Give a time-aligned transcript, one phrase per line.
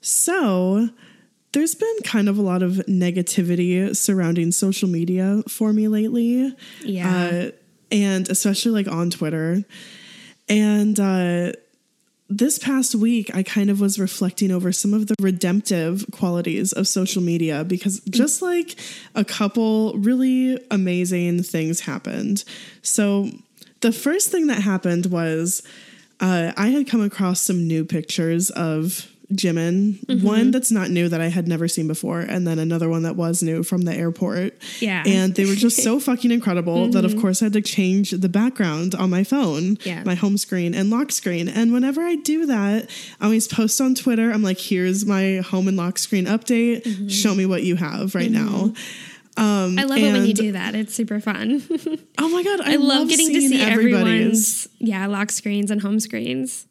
[0.00, 0.88] So,
[1.58, 6.54] there's been kind of a lot of negativity surrounding social media for me lately.
[6.84, 7.10] Yeah.
[7.10, 7.50] Uh,
[7.90, 9.64] and especially like on Twitter.
[10.48, 11.52] And uh,
[12.28, 16.86] this past week, I kind of was reflecting over some of the redemptive qualities of
[16.86, 18.76] social media because just like
[19.16, 22.44] a couple really amazing things happened.
[22.82, 23.30] So,
[23.80, 25.62] the first thing that happened was
[26.20, 30.22] uh, I had come across some new pictures of Jimin.
[30.22, 30.50] One mm-hmm.
[30.52, 33.42] that's not new that I had never seen before, and then another one that was
[33.42, 34.54] new from the airport.
[34.80, 35.02] Yeah.
[35.06, 37.20] And they were just so fucking incredible that, of mm-hmm.
[37.20, 40.02] course, I had to change the background on my phone, Yeah.
[40.04, 41.48] my home screen, and lock screen.
[41.48, 44.30] And whenever I do that, I always post on Twitter.
[44.30, 46.84] I'm like, here's my home and lock screen update.
[46.84, 47.08] Mm-hmm.
[47.08, 48.72] Show me what you have right now.
[49.36, 50.74] Um, I love it when you do that.
[50.74, 51.62] It's super fun.
[52.20, 54.02] Oh my god, I, I love, getting to see everybody's.
[54.02, 56.66] everyone's yeah lock screens and home screens.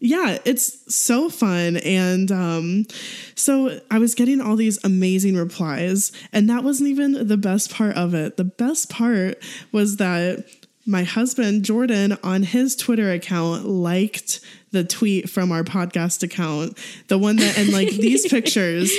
[0.00, 1.78] Yeah, it's so fun.
[1.78, 2.86] And um,
[3.34, 7.96] so I was getting all these amazing replies, and that wasn't even the best part
[7.96, 8.36] of it.
[8.36, 10.44] The best part was that
[10.86, 14.40] my husband, Jordan, on his Twitter account, liked
[14.70, 16.78] the tweet from our podcast account.
[17.08, 18.92] The one that, and like these pictures.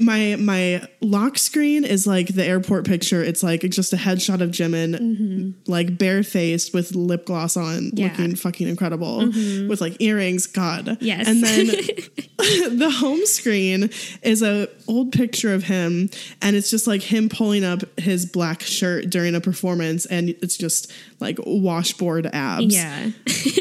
[0.00, 3.22] My my lock screen is like the airport picture.
[3.22, 5.70] It's like just a headshot of Jimin, mm-hmm.
[5.70, 8.08] like barefaced with lip gloss on, Yeah.
[8.08, 9.68] looking fucking incredible, mm-hmm.
[9.68, 10.46] with like earrings.
[10.46, 11.26] God, Yes.
[11.28, 11.66] And then
[12.78, 13.90] the home screen
[14.22, 16.10] is a old picture of him,
[16.42, 20.56] and it's just like him pulling up his black shirt during a performance, and it's
[20.56, 22.74] just like washboard abs.
[22.74, 23.10] Yeah.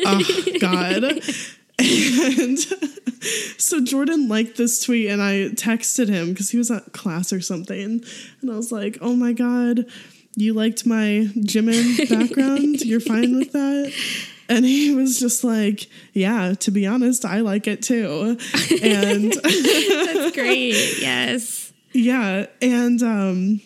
[0.06, 0.22] Oh,
[0.60, 1.22] God.
[1.78, 2.58] And
[3.58, 7.42] so Jordan liked this tweet, and I texted him because he was at class or
[7.42, 8.04] something.
[8.42, 9.86] And I was like, oh my God,
[10.36, 12.82] you liked my Jimin background?
[12.82, 13.94] You're fine with that?
[14.48, 18.38] And he was just like, yeah, to be honest, I like it too.
[18.82, 21.00] And That's great.
[21.02, 21.74] Yes.
[21.94, 23.62] yeah, and um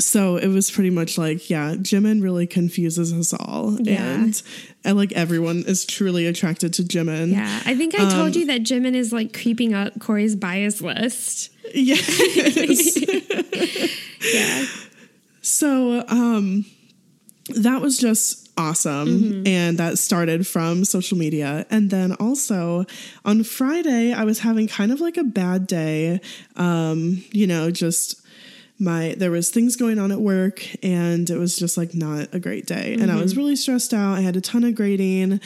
[0.00, 3.76] so it was pretty much like, yeah, Jimin really confuses us all.
[3.80, 4.02] Yeah.
[4.02, 4.42] And
[4.84, 7.32] and like everyone is truly attracted to Jimin.
[7.32, 7.60] Yeah.
[7.64, 11.50] I think I Um, told you that Jimin is like creeping up Corey's bias list.
[11.74, 12.98] Yes.
[14.34, 14.64] Yeah.
[15.40, 16.64] so um
[17.54, 22.86] that was just awesome and that started from social media and then also
[23.24, 26.18] on friday i was having kind of like a bad day
[26.56, 28.20] um you know just
[28.78, 32.38] my there was things going on at work and it was just like not a
[32.38, 32.94] great day.
[32.94, 33.40] And i was mm-hmm.
[33.40, 34.14] really stressed out.
[34.16, 35.40] I had a ton of grading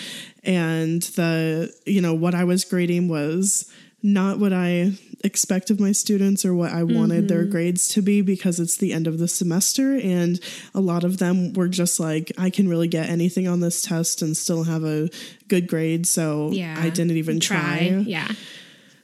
[0.45, 3.71] and the you know what i was grading was
[4.03, 4.93] not what i
[5.23, 7.51] expect of my students or what i wanted their mm-hmm.
[7.51, 10.41] grades to be because it's the end of the semester and
[10.75, 14.23] a lot of them were just like i can really get anything on this test
[14.23, 15.11] and still have a
[15.49, 16.07] good grade.
[16.07, 16.77] So Yeah.
[16.79, 18.03] i didn't even try.
[18.07, 18.29] Yeah.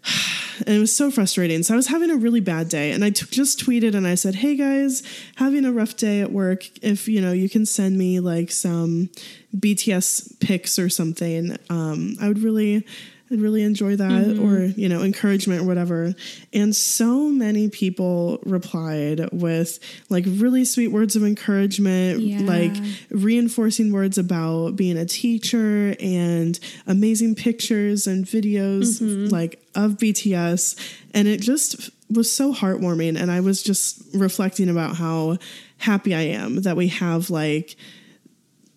[0.61, 1.62] and it was so frustrating.
[1.62, 4.15] So I was having a really bad day, and I t- just tweeted and I
[4.15, 5.03] said, "Hey guys,
[5.37, 6.69] having a rough day at work.
[6.83, 9.11] If you know, you can send me like some
[9.56, 11.56] BTS pics or something.
[11.71, 12.87] Um, I would really."
[13.31, 14.78] I'd really enjoy that or, mm-hmm.
[14.81, 16.14] you know, encouragement or whatever.
[16.53, 22.40] And so many people replied with like really sweet words of encouragement, Yeah.
[22.40, 22.75] like
[23.11, 29.26] reinforcing words about being a teacher and amazing pictures and videos mm-hmm.
[29.32, 30.76] like of BTS.
[31.12, 33.20] And it just was so heartwarming.
[33.20, 35.38] And I was just reflecting about how
[35.79, 37.76] happy I am that we have like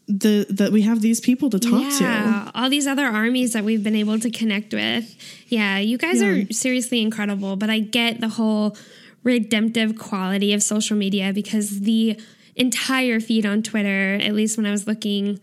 [0.09, 2.03] the that we have these people to talk to.
[2.03, 5.15] Yeah, all these other armies that we've been able to connect with.
[5.47, 6.27] Yeah, you guys Yeah.
[6.29, 8.75] are seriously incredible, but I get the whole
[9.23, 12.19] redemptive quality of social media because the
[12.55, 15.39] entire feed on Twitter, at least when I was looking,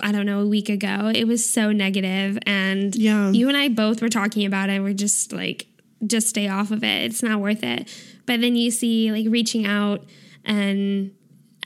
[0.00, 3.30] I don't know, a week ago, it was so negative and Yeah.
[3.32, 4.80] you and I both were talking about it.
[4.82, 5.66] We're just like
[6.06, 7.04] just stay off of it.
[7.04, 7.88] It's not worth it.
[8.26, 10.04] But then you see like reaching out
[10.44, 11.10] and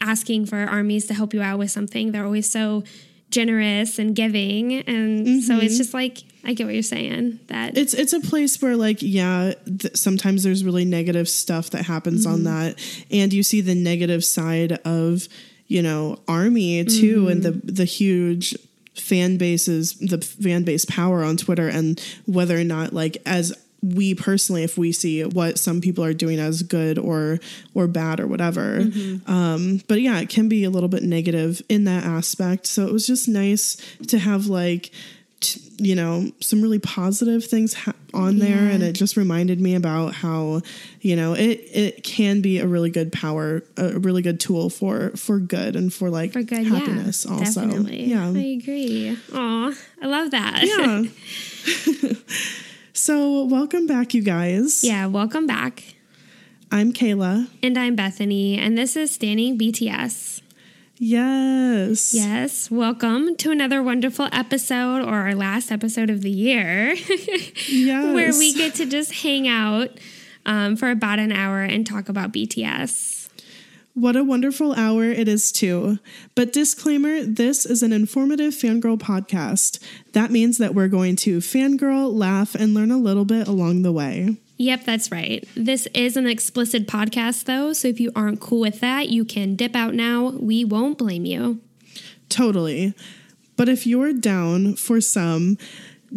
[0.00, 2.12] asking for armies to help you out with something.
[2.12, 2.85] They're always so
[3.31, 4.75] generous and giving.
[4.75, 5.79] And so it's mm-hmm.
[5.79, 7.41] just like, I get what you're saying.
[7.49, 11.85] That it's it's a place where like yeah th- sometimes there's really negative stuff that
[11.85, 12.44] happens on mm-hmm.
[12.44, 15.29] that and you see the negative side of
[15.67, 17.67] you know army too and mm-hmm.
[17.67, 18.56] the the huge
[18.94, 24.15] fan bases the fan base power on twitter and whether or not like as we
[24.15, 27.38] personally if we see what some people are doing as good or
[27.75, 28.81] or bad or whatever.
[29.27, 32.67] Um but yeah it can be a little bit negative in that aspect.
[32.67, 33.77] So it was just nice
[34.09, 34.91] to have like
[35.41, 38.69] t- you know some really positive things ha- on there.
[38.69, 40.61] And it just reminded me about how
[41.00, 45.11] you know it it can be a really good power a really good tool for
[45.17, 47.62] for good and for like for good, happiness yeah, also.
[47.62, 48.05] definitely.
[48.05, 48.27] yeah.
[48.29, 49.17] I agree.
[49.32, 49.73] Aw,
[50.03, 50.65] I love that.
[50.67, 51.05] yeah
[53.00, 55.94] so welcome back you guys yeah, welcome back.
[56.70, 60.43] i'm kayla And I'm Bethany, and this is Standing BTS.
[60.99, 66.93] yes Yes, welcome to another wonderful episode, or our last episode of the year,
[67.69, 69.99] yes where we get to just hang out
[70.44, 73.19] um, for about an hour and talk about BTS.
[73.94, 75.98] What a wonderful hour it is, too.
[76.34, 79.82] But disclaimer this is an informative fangirl podcast.
[80.12, 83.92] That means that we're going to fangirl, laugh, and learn a little bit along the
[83.92, 84.37] way.
[84.58, 85.46] Yep, that's right.
[85.54, 89.56] This is an explicit podcast, though, so if you aren't cool with that, you can
[89.56, 90.31] dip out now.
[90.38, 91.60] We won't blame you.
[92.28, 92.94] Totally.
[93.56, 95.58] But if you're down for some,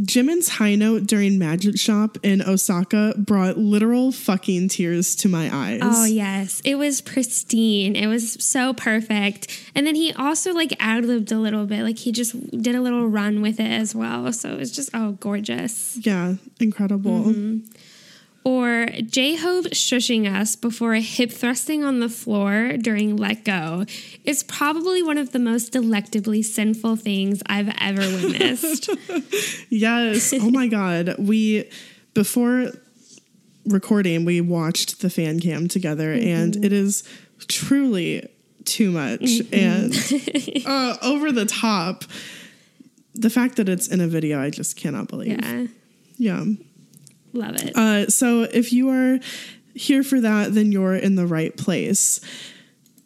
[0.01, 5.81] Jimin's high note during Magic Shop in Osaka brought literal fucking tears to my eyes.
[5.83, 7.95] Oh yes, it was pristine.
[7.95, 9.47] It was so perfect.
[9.75, 11.83] And then he also like ad libbed a little bit.
[11.83, 14.33] Like he just did a little run with it as well.
[14.33, 15.97] So it was just oh gorgeous.
[16.01, 17.25] Yeah, incredible.
[17.25, 17.71] Mm-hmm.
[18.45, 23.85] Or J Hope shushing us before a hip thrusting on the floor during Let Go
[24.25, 28.89] is probably one of the most delectably sinful things I've ever witnessed.
[29.69, 30.33] Yes.
[30.33, 31.15] Oh my God.
[31.17, 31.69] We,
[32.13, 32.71] before
[33.65, 36.63] recording, we watched the fan cam together, and Mm-hmm.
[36.63, 37.03] it is
[37.47, 38.27] truly
[38.65, 39.93] too much and
[40.65, 42.03] uh, over the top.
[43.15, 45.39] The fact that it's in a video, I just cannot believe.
[45.41, 45.67] yeah,
[46.17, 46.45] Yeah.
[47.33, 47.75] Love it.
[47.75, 49.19] Uh, so if you are
[49.74, 52.19] here for that, then you're in the right place.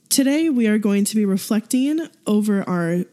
[0.09, 3.03] Today, we are going to be reflecting over our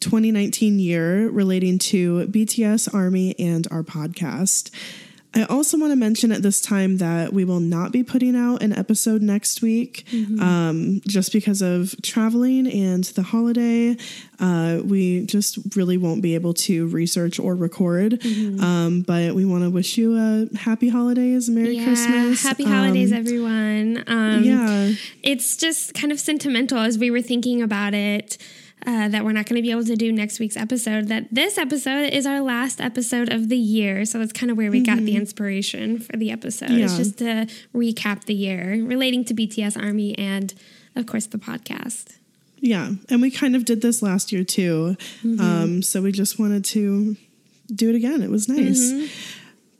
[0.00, 4.70] 2019 year relating to BTS, Army, and our podcast.
[5.34, 8.62] I also want to mention at this time that we will not be putting out
[8.62, 10.06] an episode next week
[10.40, 13.96] um, just because of traveling and the holiday.
[14.38, 18.22] Uh, we just really won't be able to research or record.
[18.24, 22.42] Um, but we want to wish you a happy holidays, Merry yeah, Christmas.
[22.42, 24.04] happy holidays, Um, everyone.
[24.06, 24.92] Um, yeah.
[25.22, 28.36] it's just kind of sentimental as we were thinking about it
[28.86, 31.56] uh, that we're not going to be able to do next week's episode that this
[31.58, 34.98] episode is our last episode of the year so that's kind of where we got
[34.98, 40.16] the inspiration for the episode it's just to recap the year relating to bts army
[40.18, 40.54] and
[40.96, 42.16] of course the podcast
[42.60, 44.96] Yeah, and we kind of did this last year too.
[45.24, 47.16] Um, so we just wanted to
[47.74, 48.22] do it again.
[48.22, 48.92] It was nice.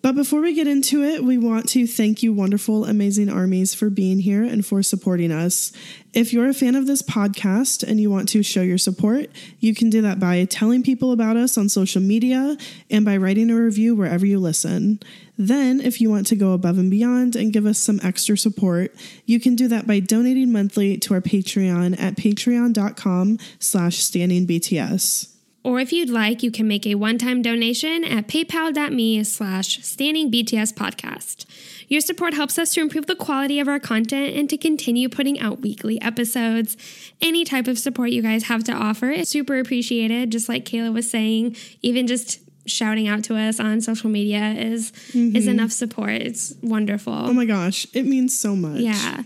[0.02, 3.88] But before we get into it, we want to thank you, wonderful, amazing armies, for
[3.88, 5.70] being here and for supporting us.
[6.12, 9.76] If you're a fan of this podcast and you want to show your support, you
[9.76, 12.56] can do that by telling people about us on social media
[12.90, 14.98] and by writing a review wherever you listen.
[15.38, 18.92] Then, if you want to go above and beyond and give us some extra support,
[19.24, 25.31] you can do that by donating monthly to our Patreon at patreon.com slash standingbts.
[25.64, 30.72] Or if you'd like you can make a one-time donation at paypal.me slash standing bts
[30.72, 31.44] podcast.
[31.88, 35.38] Your support helps us to improve the quality of our content and to continue putting
[35.40, 36.76] out weekly episodes.
[37.20, 40.32] Any type of support you guys have to offer is super appreciated.
[40.32, 44.92] Just like kayla was saying even just shouting out to us on social media is
[45.14, 46.12] is enough support.
[46.12, 47.12] It's wonderful.
[47.12, 48.80] Oh my gosh, it means so much.
[48.80, 49.22] yeah.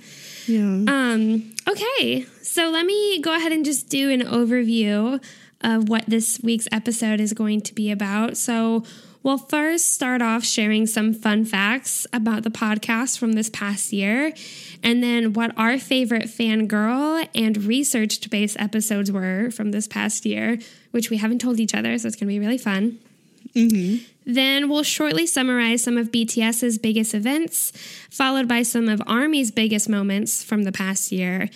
[0.49, 0.61] Yeah.
[0.87, 5.21] um, okay, so let me go ahead and just do an overview
[5.63, 8.37] of what this week's episode is going to be about.
[8.37, 8.85] So,
[9.27, 14.33] we'll first start off sharing some fun facts about the podcast from this past year,
[14.85, 20.59] and then what our favorite fangirl and research based episodes were from this past year,
[20.93, 23.01] which we haven't told each other, so it's going to be really fun.
[23.57, 24.05] Mm-hmm.
[24.25, 27.73] Then we'll shortly summarize some of BTS's biggest events,
[28.11, 31.49] followed by some of ARMY's biggest moments from the past year.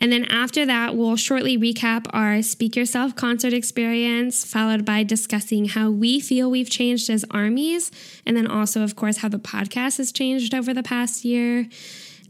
[0.00, 5.66] And then after that, we'll shortly recap our Speak Yourself concert experience, followed by discussing
[5.66, 7.90] how we feel we've changed as armies,
[8.24, 11.68] and then also, of course, how the podcast has changed over the past year.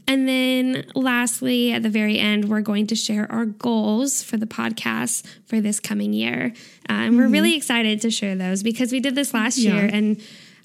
[0.08, 4.46] And then lastly, at the very end, we're going to share our goals for the
[4.46, 6.52] podcast for this coming year.
[6.88, 9.74] Uh, and we're really excited to share those because we did this last Yeah.
[9.76, 10.20] year and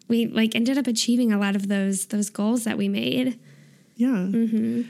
[0.07, 3.37] we like ended up achieving a lot of those those goals that we made.
[3.95, 4.07] Yeah.
[4.07, 4.81] Mm-hmm.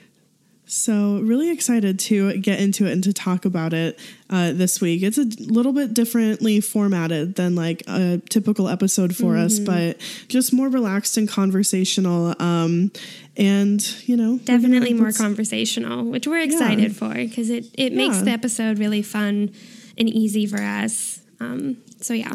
[0.67, 3.99] So, really excited to get into it and to talk about it
[4.31, 5.03] uh, this week.
[5.03, 9.65] It's a little bit differently formatted than like a typical episode for us, Mm-hmm.
[9.65, 12.33] but just more relaxed and conversational.
[12.41, 12.91] Um,
[13.37, 18.23] and, you know, Definitely more conversational, which we're excited for because it, it makes Yeah.
[18.23, 19.51] the episode really fun
[19.97, 21.19] and easy for us.
[21.39, 22.33] Um, so, yeah.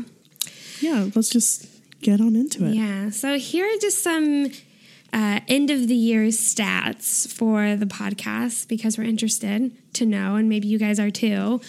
[0.80, 1.66] Yeah, let's just
[2.00, 2.74] get on into it.
[2.74, 3.10] Yeah.
[3.10, 4.50] So here are just some
[5.12, 10.48] uh, end of the year stats for the podcast because we're interested to know, and
[10.48, 11.60] maybe you guys are too.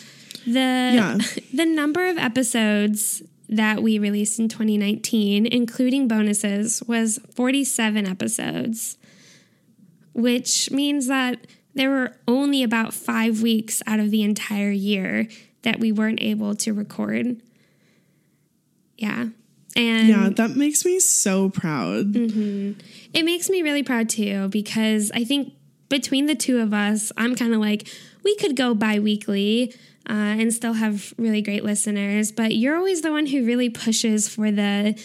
[0.45, 1.17] The Yeah.
[1.53, 8.97] the number of episodes that we released in 2019, including bonuses, was 47 episodes,
[10.13, 15.27] which means that there were only about five weeks out of the entire year
[15.63, 17.41] that we weren't able to record.
[18.97, 19.27] Yeah.
[19.75, 22.13] And Yeah, that makes me so proud.
[22.13, 22.79] Mm-hmm.
[23.13, 25.53] it makes me really proud too because I think
[25.89, 27.87] between the two of us, I'm kind of like,
[28.23, 29.73] we could go bi weekly
[30.09, 34.27] uh, and still have really great listeners, but you're always the one who really pushes
[34.27, 34.99] for the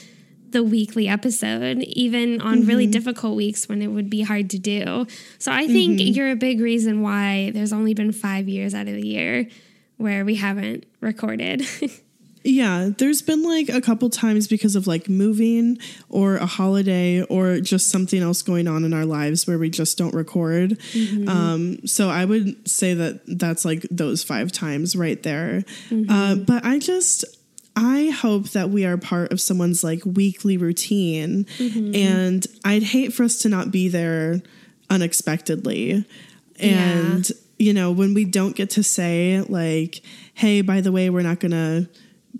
[0.50, 2.92] the weekly episode even on really mm-hmm.
[2.92, 5.04] difficult weeks when it would be hard to do.
[5.38, 6.14] So i think mm-hmm.
[6.14, 9.48] you're a big reason why there's only been five years out of the year
[9.96, 11.66] where we haven't recorded
[12.48, 17.58] Yeah, there's been like a couple times because of like moving or a holiday or
[17.58, 20.78] just something else going on in our lives where we just don't record.
[21.28, 25.64] Um, so I would say that that's like those five times right there.
[26.08, 27.24] Uh, but I just,
[27.74, 31.46] I hope that we are part of someone's like weekly routine.
[31.94, 34.40] And I'd hate for us to not be there
[34.88, 36.06] unexpectedly.
[36.60, 40.00] And, you know, when we don't get to say, like,
[40.34, 41.88] hey, by the way, we're not going to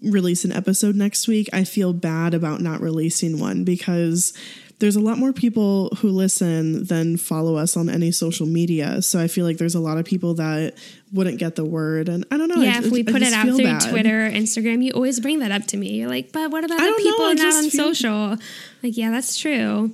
[0.03, 4.33] release an episode next week, I feel bad about not releasing one because
[4.79, 9.01] there's a lot more people who listen than follow us on any social media.
[9.01, 10.75] So I feel like there's a lot of people that
[11.13, 12.11] wouldn't get the word.
[12.11, 12.61] And I don't know.
[12.63, 13.81] yeah I- if we I put it out through bad.
[13.89, 16.85] Twitter Instagram you always bring that up to me you're like but what about I
[16.85, 18.37] the know, people not on feel- social
[18.83, 19.93] like yeah that's true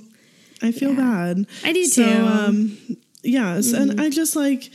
[0.61, 0.95] I feel Yeah.
[0.97, 1.47] bad.
[1.63, 2.09] I do So, too.
[2.09, 2.49] Mm-hmm.
[2.49, 4.69] um, yes, and I just like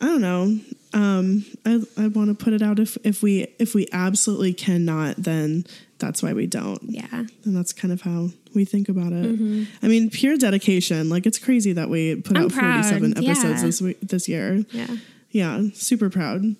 [0.00, 0.58] I don't know.
[0.94, 5.16] Um, I I want to put it out if if we if we absolutely cannot,
[5.16, 5.64] then
[5.98, 6.80] that's why we don't.
[6.82, 9.66] yeah And that's kind of how we think about it.
[9.82, 11.08] I mean, pure dedication.
[11.08, 13.66] Like it's crazy that we put I'm out proud, 47 episodes yeah.
[13.66, 14.64] this week, this year.
[14.72, 14.96] yeah
[15.30, 16.56] Yeah, super proud.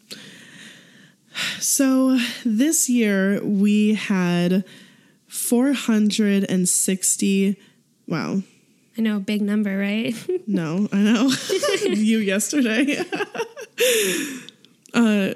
[1.59, 4.65] So this year we had
[5.29, 7.57] 460
[8.07, 8.43] wow.
[8.97, 10.15] I know big number right
[10.47, 11.31] No, I know.
[11.83, 13.03] you yesterday.
[14.95, 15.35] uh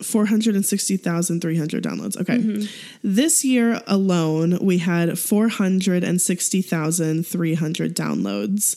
[0.00, 2.16] 460,300 downloads.
[2.20, 2.66] Okay.
[3.02, 8.76] This year alone, we had 460,300 downloads.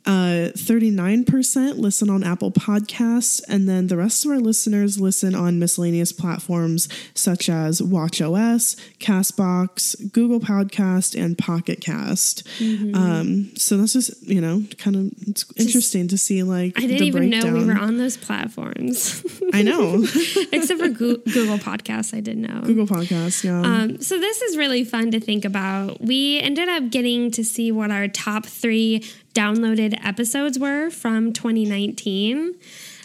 [0.06, 5.60] Uh, 39% listen on Apple Podcasts, and then the rest of our listeners listen on
[5.60, 12.48] miscellaneous platforms such as WatchOS, Castbox, Google Podcast, and Pocket Cast.
[12.60, 12.96] Mm-hmm.
[12.96, 17.04] Um, so that's just, you know, kind of it's interesting to see like I didn't
[17.04, 17.54] even breakdown.
[17.54, 19.24] know we were on those platforms.
[19.54, 20.04] I know.
[20.52, 22.62] Except for Goo- Google Podcasts, I didn't know.
[22.62, 23.62] Google Podcast, yeah.
[23.62, 26.02] Um, so this is really fun to think about.
[26.02, 29.04] We ended up getting to see what our top three
[29.40, 32.56] downloaded episodes were from 2019.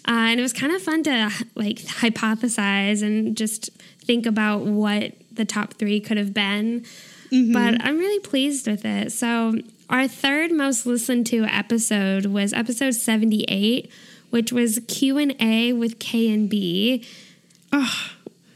[0.07, 3.71] Uh, and it was kind of fun to like hypothesize and just
[4.05, 6.85] think about what the top three could have been.
[7.53, 9.11] But I'm really pleased with it.
[9.11, 9.55] So
[9.91, 13.91] our third most listened to episode was episode 78,
[14.31, 17.05] which was Q and A with K and B.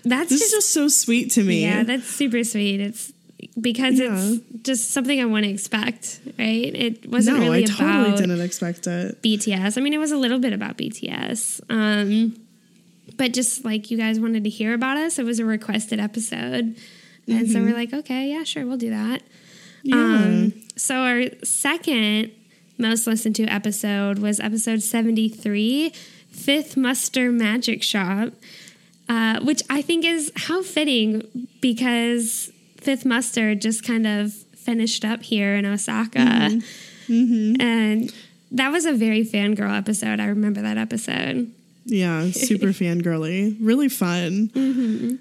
[0.04, 1.62] That's this just is just so sweet to me.
[1.62, 2.80] yeah, that's super sweet.
[2.80, 3.12] It's
[3.60, 4.16] because Yeah.
[4.18, 6.74] it's just something I wouldn't expect, right?
[6.74, 9.22] It wasn't no, really I totally about didn't expect it.
[9.22, 9.78] BTS.
[9.78, 11.60] I mean, it was a little bit about BTS.
[11.70, 12.36] Um,
[13.16, 16.76] but just like you guys wanted to hear about us, it was a requested episode.
[17.26, 19.22] And so we're like, okay, yeah, sure, we'll do that.
[19.82, 19.96] Yeah.
[19.96, 22.30] Um, so our second
[22.78, 25.90] most listened to episode was episode 73,
[26.30, 28.32] Fifth Muster Magic Shop,
[29.08, 35.22] uh, which I think is how fitting because Fifth Muster just kind of finished up
[35.22, 36.18] here in Osaka.
[36.18, 37.12] Mm-hmm.
[37.12, 37.60] Mm-hmm.
[37.62, 38.12] And
[38.52, 40.20] that was a very fangirl episode.
[40.20, 41.50] I remember that episode.
[41.84, 43.56] yeah, super fangirly.
[43.60, 44.48] Really fun.
[44.48, 45.16] Mm-hmm.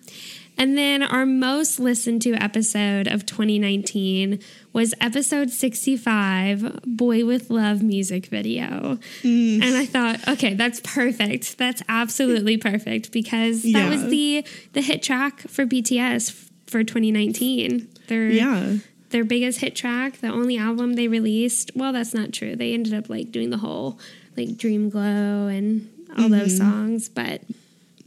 [0.60, 4.40] And then our most listened to episode of 2019
[4.74, 8.98] was episode 65, Boy with Love music video.
[9.22, 9.62] Mm.
[9.64, 11.60] And I thought, okay, that's perfect.
[11.60, 13.90] That's absolutely perfect because that Yeah.
[13.90, 17.88] was the the hit track for BTS for 2019.
[18.08, 18.78] Their Yeah.
[19.10, 21.72] their biggest hit track, the only album they released.
[21.76, 22.56] Well, that's not true.
[22.56, 24.00] They ended up like doing the whole
[24.36, 27.42] like Dream Glow and all those songs, but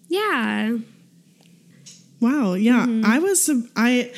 [0.09, 0.76] yeah,
[2.21, 2.52] Wow.
[2.55, 2.85] Yeah.
[2.87, 3.05] Mm-hmm.
[3.07, 4.12] I was I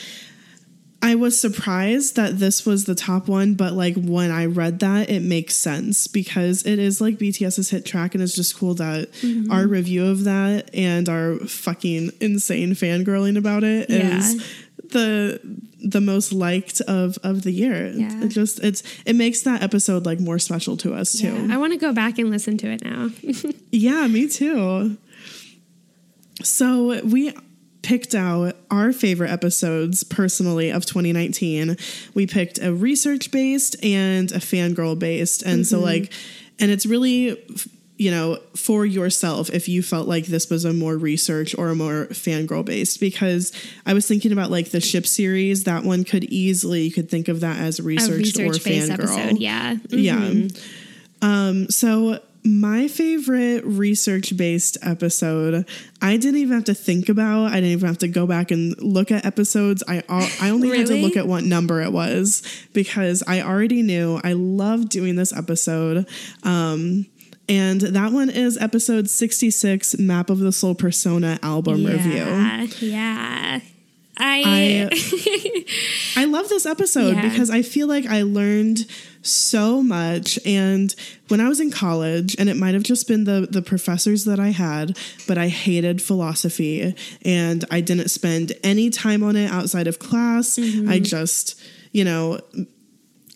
[1.05, 5.11] I was surprised that this was the top one, but like when I read that,
[5.11, 9.11] it makes sense because it is like BTS's hit track, and it's just cool that
[9.15, 9.51] Mm-hmm.
[9.51, 14.41] our review of that and our fucking insane fangirling about it is Yeah.
[14.91, 15.41] the
[15.85, 17.89] the most liked of of the year.
[17.89, 18.23] Yeah.
[18.23, 21.35] It just it's it makes that episode like more special to us too.
[21.47, 21.55] yeah.
[21.55, 23.11] I want to go back and listen to it now.
[23.73, 24.97] Yeah, me too.
[26.45, 27.33] So we
[27.83, 31.77] picked out our favorite episodes personally of 2019.
[32.15, 35.43] We picked a research based and a fangirl based.
[35.43, 36.13] And so, like,
[36.59, 37.45] and it's really,
[37.99, 41.75] you know, for yourself if you felt like this was a more research or a
[41.75, 43.01] more fangirl based.
[43.01, 43.53] Because
[43.85, 47.29] I was thinking about like the ship series, that one could easily, you could think
[47.29, 48.95] of that as research or research based fangirl.
[48.95, 49.77] episode, yeah.
[49.89, 50.49] Yeah.
[51.21, 55.65] Um, so my favorite research based episode,
[56.01, 57.47] I didn't even have to think about.
[57.47, 59.85] I didn't even have to go back and look at episodes.
[59.87, 64.21] I I only had to look at what number it was because I already knew.
[64.25, 66.07] I love doing this episode.
[66.43, 67.07] Um,
[67.49, 72.13] and that one is episode 66 Map of the Soul Persona album review.
[72.15, 73.61] Yeah, yeah.
[74.19, 74.89] I,
[76.17, 77.29] I love this episode Yeah.
[77.29, 78.87] because I feel like I learned
[79.23, 80.39] so much.
[80.45, 80.95] And
[81.29, 84.39] when I was in college, and it might have just been the the professors that
[84.41, 89.87] I had, but I hated philosophy, and I didn't spend any time on it outside
[89.87, 90.59] of class.
[90.59, 91.61] I just,
[91.93, 92.41] you know,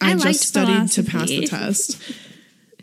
[0.00, 0.20] I, Mm-hmm.
[0.20, 2.00] I just studied to pass the test.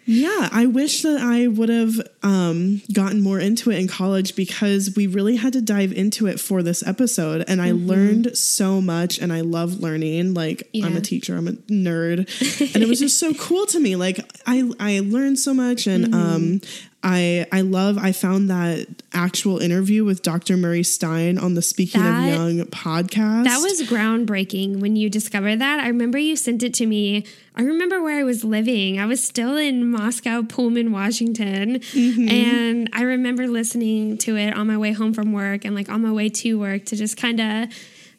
[0.06, 4.94] Yeah, I wish that I would have um, gotten more into it in college because
[4.96, 7.46] we really had to dive into it for this episode.
[7.48, 10.34] And I learned so much and I love learning.
[10.34, 12.28] Like, I'm a teacher, I'm a nerd.
[12.76, 13.96] and it was just so cool to me.
[13.96, 15.88] Like, I, I learned so much.
[15.88, 16.62] And um,
[17.04, 20.58] I, I love, I found that actual interview with Dr.
[20.58, 23.46] Murray Stein on the Speaking That- of Jung podcast.
[23.46, 25.80] that was groundbreaking when you discovered that.
[25.80, 27.26] I remember you sent it to me.
[27.56, 29.00] I remember where I was living.
[29.00, 31.80] I was still in Moscow, Pullman, Washington.
[31.80, 32.30] Mm-hmm.
[32.30, 36.02] And I remember listening to it on my way home from work and like on
[36.02, 37.70] my way to work to just kind of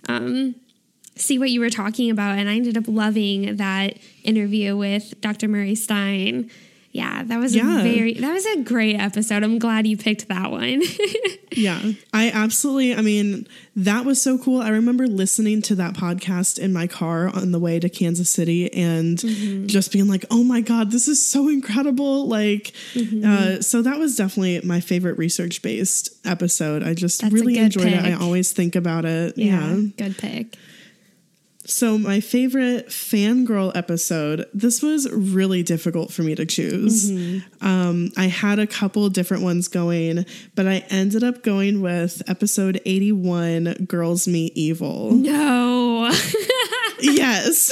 [0.08, 0.54] um,
[1.16, 2.38] see what you were talking about.
[2.38, 5.48] And I ended up loving that interview with Dr.
[5.48, 6.50] Murray Stein.
[6.94, 7.80] Yeah, that was Yeah.
[7.80, 9.42] a very that was a great episode.
[9.42, 10.80] I'm glad you picked that one.
[11.56, 12.96] Yeah, I absolutely.
[12.96, 14.60] I mean, that was so cool.
[14.60, 18.72] I remember listening to that podcast in my car on the way to Kansas City
[18.72, 19.66] and Mm-hmm.
[19.66, 22.26] just being like, oh my God, this is so incredible.
[22.26, 23.24] Like, Mm-hmm.
[23.24, 26.82] uh, so that was definitely my favorite research based episode.
[26.82, 28.04] I just That's really enjoyed it.
[28.04, 29.38] I always think about it.
[29.38, 29.76] Yeah.
[29.96, 30.56] good pick.
[31.66, 37.10] So, my favorite fangirl episode, this was really difficult for me to choose.
[37.62, 42.80] Um, I had a couple different ones going, but I ended up going with episode
[42.84, 45.12] 81 Girls Meet Evil.
[45.12, 46.10] No.
[47.00, 47.70] yes.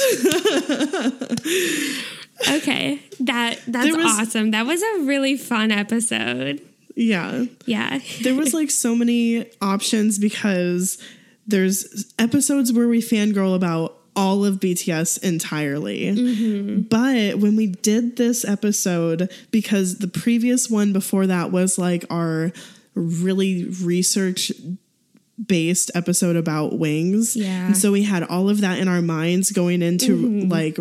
[2.49, 2.99] okay.
[3.19, 4.51] That that's was- awesome.
[4.51, 6.61] That was a really fun episode.
[6.95, 7.45] yeah.
[7.65, 7.99] Yeah.
[8.21, 10.97] There was like so many options because
[11.47, 16.05] there's episodes where we fangirl about all of BTS entirely.
[16.05, 16.81] Mm-hmm.
[16.81, 22.51] But when we did this episode, because the previous one before that was like our
[22.95, 24.51] really research
[25.43, 27.35] based episode about wings.
[27.35, 27.67] Yeah.
[27.67, 30.51] And so we had all of that in our minds going into mm-hmm.
[30.51, 30.77] like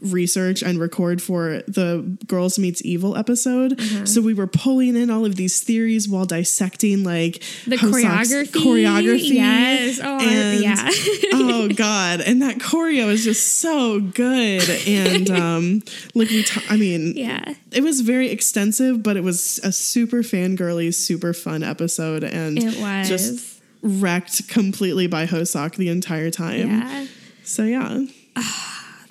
[0.00, 3.72] research and record for the Girls Meets Evil episode.
[3.80, 4.06] Uh-huh.
[4.06, 8.52] So we were pulling in all of these theories while dissecting like The choreography.
[8.52, 9.34] choreography.
[9.34, 10.00] Yes.
[10.02, 10.88] Oh, and, yeah.
[11.34, 14.68] oh god, and that choreo is just so good.
[14.86, 15.82] And um
[16.14, 17.54] like we, ta- I mean, yeah.
[17.72, 22.78] it was very extensive, but it was a super fangirly, super fun episode, and It
[22.80, 23.08] was.
[23.08, 26.68] just wrecked completely by Hoseok the entire time.
[26.68, 27.06] Yeah.
[27.44, 28.04] So yeah,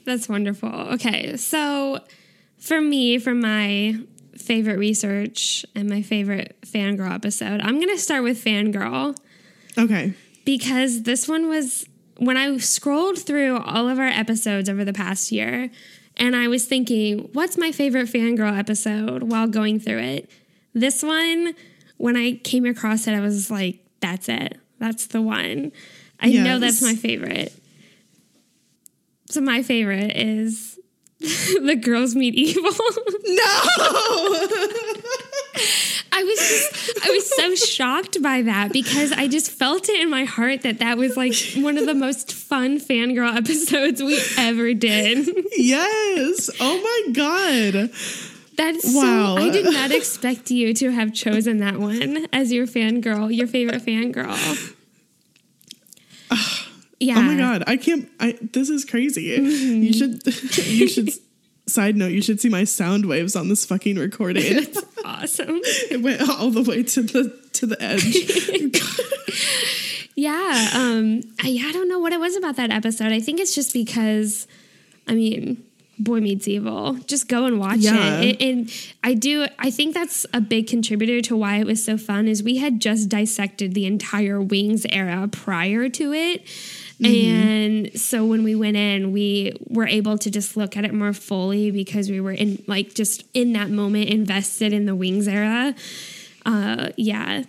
[0.08, 0.70] That's wonderful.
[0.70, 2.00] Okay, so
[2.58, 4.00] for me, for my
[4.38, 9.18] favorite research and my favorite fangirl episode, I'm gonna start with fangirl
[9.78, 10.14] okay,
[10.46, 11.86] because this one was
[12.20, 15.70] when I scrolled through all of our episodes over the past year,
[16.16, 20.32] and I was thinking, what's my favorite fangirl episode while going through it?
[20.74, 21.54] This one,
[21.98, 24.58] when I came across it, I was like, that's it.
[24.80, 25.74] That's the one.
[26.22, 27.57] I know that's my favorite.
[29.30, 30.80] So my favorite is
[31.20, 32.64] the girls meet evil.
[32.64, 32.72] no,
[36.14, 40.10] I was just, I was so shocked by that because I just felt it in
[40.10, 44.74] my heart that that was like one of the most fun fangirl episodes we ever
[44.74, 45.28] did.
[45.58, 47.90] yes, oh my god,
[48.56, 49.36] That's Wow.
[49.38, 53.48] so I did not expect you to have chosen that one as your fangirl, your
[53.48, 54.74] favorite fangirl.
[57.00, 57.18] Yeah.
[57.18, 58.10] oh my god, I can't.
[58.20, 59.24] I this is crazy.
[59.24, 60.26] You should,
[60.66, 61.10] you should.
[61.68, 64.54] Side note: You should see my sound waves on this fucking recording.
[64.54, 65.60] That's awesome.
[65.92, 68.82] it went all the way to the to the edge.
[70.20, 70.70] Yeah.
[70.74, 73.12] Um I, I don't know what it was about that episode.
[73.12, 74.48] I think it's just because
[75.08, 75.64] I mean
[76.00, 76.94] Boy Meets Evil.
[77.06, 78.22] Just go and watch Yeah.
[78.22, 78.42] it.
[78.42, 78.50] it.
[78.50, 78.72] And
[79.04, 82.42] I do I think that's a big contributor to why it was so fun is
[82.42, 86.42] we had just dissected the entire Wings era prior to it.
[87.06, 91.14] And so when we went in, we were able to just look at it more
[91.14, 95.76] fully because we were in like just in that moment invested in the Wings era.
[96.46, 97.44] Uh yeah.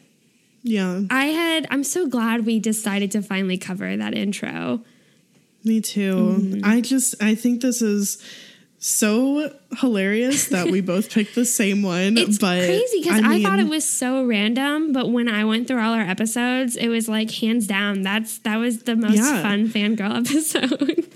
[0.63, 4.83] yeah, I had I'm so glad we decided to finally cover that intro.
[5.65, 6.39] Me too.
[6.39, 6.61] Mm-hmm.
[6.65, 8.23] I just I think this is
[8.79, 12.17] so hilarious that we both picked the same one.
[12.17, 15.81] It's but crazy because I, thought it was so random, but when I went through
[15.81, 19.43] all our episodes, it was like hands down that's that was the most Yeah.
[19.43, 21.07] fun fangirl episode.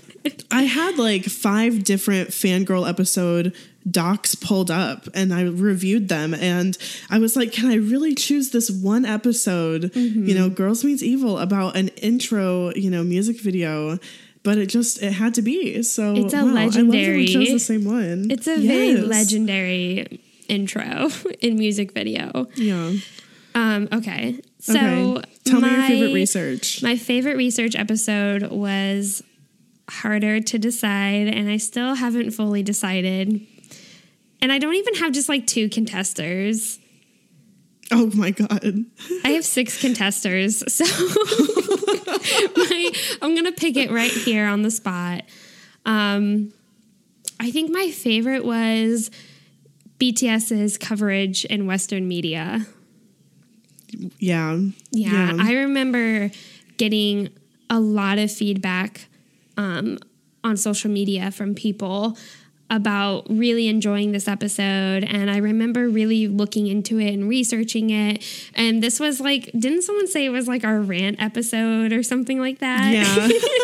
[0.51, 3.53] I had like five different fangirl episode
[3.89, 6.77] docs pulled up and I reviewed them and
[7.09, 10.27] I was like, can I really choose this one episode, Mm-hmm.
[10.27, 13.99] you know, Girls Meets Evil about an intro, you know, music video.
[14.43, 15.81] But it just it had to be.
[15.83, 18.29] So It's a wow, I that we chose the same one.
[18.29, 21.09] it's a very legendary intro
[21.41, 22.47] in music video.
[22.55, 22.93] Yeah.
[23.55, 24.39] Um, okay.
[24.59, 24.73] So
[25.17, 25.29] okay.
[25.45, 26.83] Tell me your favorite research.
[26.83, 29.23] My favorite research episode was
[29.89, 33.45] harder to decide, and I still haven't fully decided.
[34.41, 36.79] And I don't even have just like two contesters.
[37.91, 38.85] Oh my god.
[39.23, 40.85] I have six contesters, so
[42.55, 42.91] my,
[43.21, 45.23] I'm gonna pick it right here on the spot.
[45.85, 46.53] Um,
[47.39, 49.11] I think my favorite was
[49.99, 52.65] BTS's coverage in Western media.
[54.19, 54.57] Yeah.
[54.91, 56.31] Yeah, I remember
[56.77, 57.29] getting
[57.69, 59.07] a lot of feedback
[59.57, 59.99] um,
[60.43, 62.17] on social media from people
[62.69, 65.03] about really enjoying this episode.
[65.03, 68.23] And I remember really looking into it and researching it.
[68.55, 72.39] And this was like, didn't someone say it was like our rant episode or something
[72.39, 72.91] like that?
[72.91, 73.27] yeah.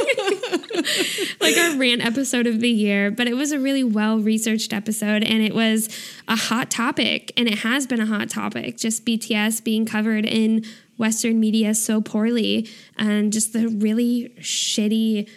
[1.42, 5.24] like our rant episode of the year, but it was a really well researched episode
[5.24, 5.90] and it was
[6.28, 8.78] a hot topic and it has been a hot topic.
[8.78, 10.64] Just BTS being covered in
[10.98, 15.30] Western media so poorly and just the really shitty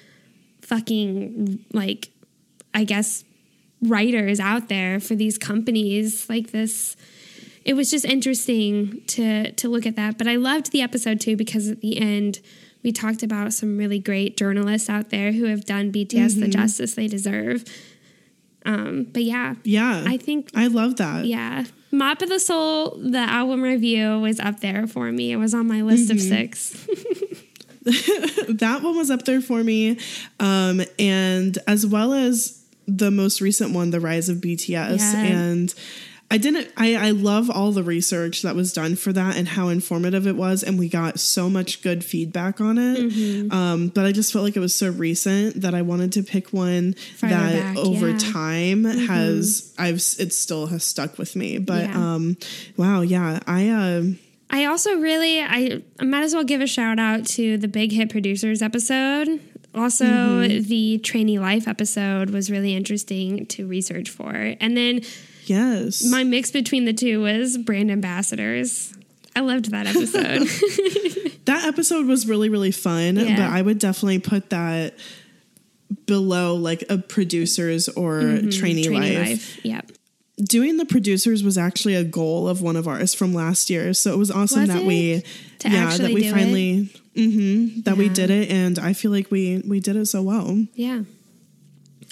[0.60, 2.10] fucking, like,
[2.74, 3.24] I guess,
[3.82, 6.96] writers out there for these companies like this
[7.64, 11.36] it was just interesting to to look at that but i loved the episode too
[11.36, 12.40] because at the end
[12.82, 16.94] we talked about some really great journalists out there who have done BTS the justice
[16.94, 17.64] they deserve.
[18.64, 20.04] Um, but yeah, Yeah.
[20.06, 21.24] I think I love that.
[21.24, 25.32] yeah, Map of the Soul, the album review was up there for me.
[25.32, 26.70] It was on my list of six.
[27.82, 29.98] that one was up there for me.
[30.38, 34.98] Um, and as well as the most recent one, The Rise of BTS.
[34.98, 35.22] Yeah.
[35.22, 35.74] And
[36.30, 39.68] I didn't, I, I love all the research that was done for that and how
[39.68, 40.62] informative it was.
[40.62, 42.98] And we got so much good feedback on it.
[42.98, 43.52] Mm-hmm.
[43.52, 46.48] Um, but I just felt like it was so recent that I wanted to pick
[46.50, 48.16] one Farther that back, over yeah.
[48.16, 48.32] Mm-hmm.
[48.32, 51.58] time has, I've, it still has stuck with me.
[51.58, 52.14] But, Yeah.
[52.14, 52.38] um,
[52.78, 53.02] wow.
[53.02, 53.40] Yeah.
[53.46, 54.02] I, uh,
[54.48, 57.92] I also really I, I might as well give a shout out to the Big
[57.92, 59.40] Hit Producers episode.
[59.74, 60.68] Also, Mm-hmm.
[60.68, 64.30] the Trainee Life episode was really interesting to research for.
[64.60, 65.00] And then
[65.46, 66.04] yes.
[66.04, 68.92] my mix between the two was brand ambassadors.
[69.34, 70.42] I loved that episode.
[71.46, 73.34] that episode was really really fun Yeah.
[73.36, 74.94] but i would definitely put that
[76.06, 78.50] below like a producers or trainee, Mm-hmm.
[78.60, 79.28] Trainee life.
[79.28, 79.64] Life.
[79.64, 79.92] Yep.
[80.44, 84.12] doing the producers was actually a goal of one of ours from last year so
[84.12, 84.86] it was awesome Was that it?
[84.86, 85.22] we
[85.60, 87.00] To yeah that we finally it?
[87.14, 90.22] Finally hmm that we did it and i feel like we we did it so
[90.22, 91.02] well Yeah.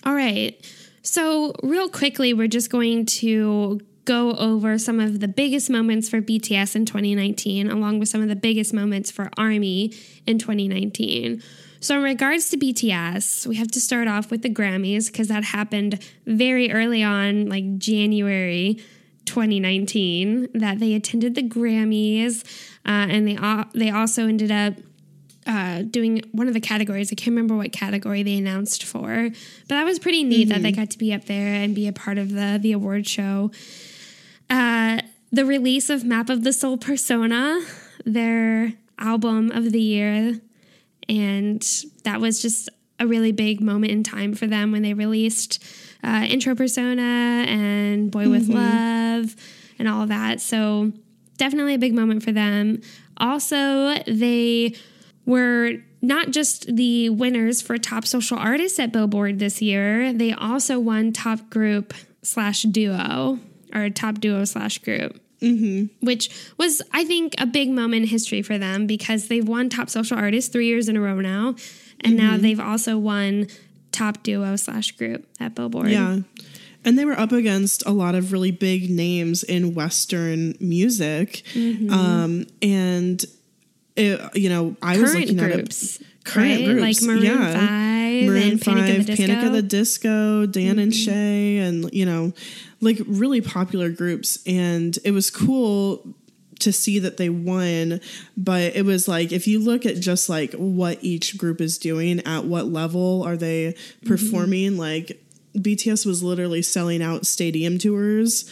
[0.04, 0.54] All right.
[1.02, 6.20] So, real quickly, we're just going to go over some of the biggest moments for
[6.22, 9.92] BTS in 2019, along with some of the biggest moments for ARMY
[10.26, 11.42] in 2019.
[11.80, 15.44] So, in regards to BTS, we have to start off with the Grammys because that
[15.44, 18.78] happened very early on, like January
[19.26, 22.42] 2019, that they attended the Grammys,
[22.86, 24.74] uh, and they al- they also ended up
[25.46, 27.10] uh, doing one of the categories.
[27.12, 30.72] I can't remember what category they announced for, but that was pretty neat that they
[30.72, 33.50] got to be up there and be a part of the the award show.
[34.48, 35.00] Uh,
[35.32, 37.60] the release of Map of the Soul Persona,
[38.04, 40.40] their album of the year,
[41.08, 41.66] and
[42.04, 45.62] that was just a really big moment in time for them when they released
[46.04, 49.34] uh, Intro Persona and Boy with Love
[49.78, 50.40] and all that.
[50.40, 50.92] So
[51.38, 52.82] definitely a big moment for them.
[53.16, 54.74] Also, they
[55.26, 60.78] were not just the winners for top social artists at Billboard this year, they also
[60.78, 63.38] won top group slash duo
[63.74, 65.20] or top duo slash group.
[66.00, 66.28] Which
[66.58, 70.18] was, I think, a big moment in history for them because they've won top social
[70.18, 71.54] artist three years in a row now.
[72.00, 73.46] And now they've also won
[73.92, 75.90] top duo slash group at Billboard.
[75.90, 76.18] yeah
[76.82, 81.90] and they were up against a lot of really big names in western music Mm-hmm.
[81.92, 83.22] um and
[83.96, 86.64] it, you know i was Current looking at it current right?
[86.64, 87.52] groups, Like Maroon yeah.
[87.52, 89.22] 5 Maroon and Panic at Five, Disco.
[89.22, 89.32] Mm-hmm.
[89.32, 92.32] Panic at the Disco, Dan and Shay, and you know,
[92.80, 94.38] like really popular groups.
[94.46, 96.14] And it was cool
[96.58, 98.00] to see that they won,
[98.36, 102.20] but it was like if you look at just like what each group is doing,
[102.26, 104.06] at what level are they Mm-hmm.
[104.08, 105.22] performing, like
[105.56, 108.50] BTS was literally selling out stadium tours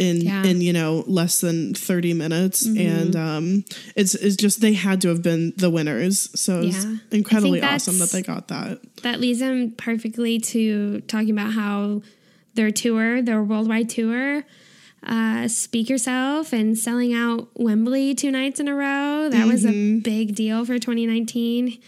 [0.00, 0.40] in Yeah.
[0.42, 0.50] Mm-hmm.
[0.50, 5.08] in you know less than 30 minutes and um it's it's just they had to
[5.08, 6.96] have been the winners so it's Yeah.
[7.12, 12.02] Incredibly awesome that they got that that leads them perfectly to talking about how
[12.54, 14.42] their tour, their worldwide tour,
[15.06, 19.28] uh, Speak Yourself and selling out Wembley two nights in a row.
[19.30, 21.78] That was a big deal for 2019.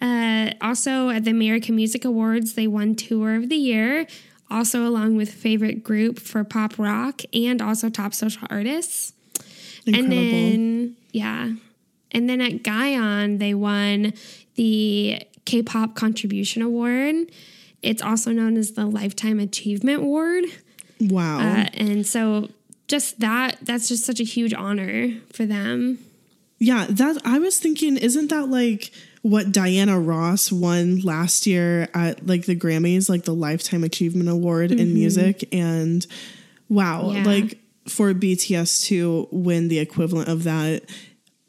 [0.00, 4.06] Uh, also, at the American Music Awards, they won Tour of the Year,
[4.52, 9.12] also along with Favorite Group for Pop Rock and also Top Social Artists.
[9.86, 11.52] incredible And then, yeah.
[12.12, 14.12] And then at Gaon, they won
[14.56, 17.16] the K pop Contribution Award.
[17.82, 20.44] It's also known as the Lifetime Achievement Award.
[21.00, 22.50] wow Uh, and so,
[22.88, 25.98] just that, that's just such a huge honor for them.
[26.58, 32.26] yeah that i was thinking isn't that like what diana ross won last year at
[32.26, 36.06] like the grammys like the lifetime achievement award in music and
[36.68, 37.16] wow Mm-hmm.
[37.16, 37.24] Yeah.
[37.24, 37.58] like
[37.88, 40.82] for bts to win the equivalent of that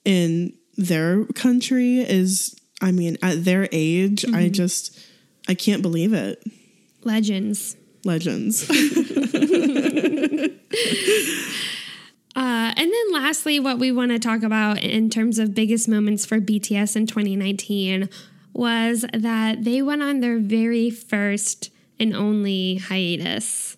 [0.06, 4.52] in their country is i mean at their age i Mm-hmm.
[4.54, 5.00] just
[5.48, 6.44] i can't believe it
[7.04, 7.76] Legends.
[8.06, 8.70] legends
[12.36, 16.26] Uh, and then lastly, what we want to talk about in terms of biggest moments
[16.26, 18.10] for BTS in 2019
[18.54, 21.70] was that they went on their very first
[22.00, 23.78] and only hiatus.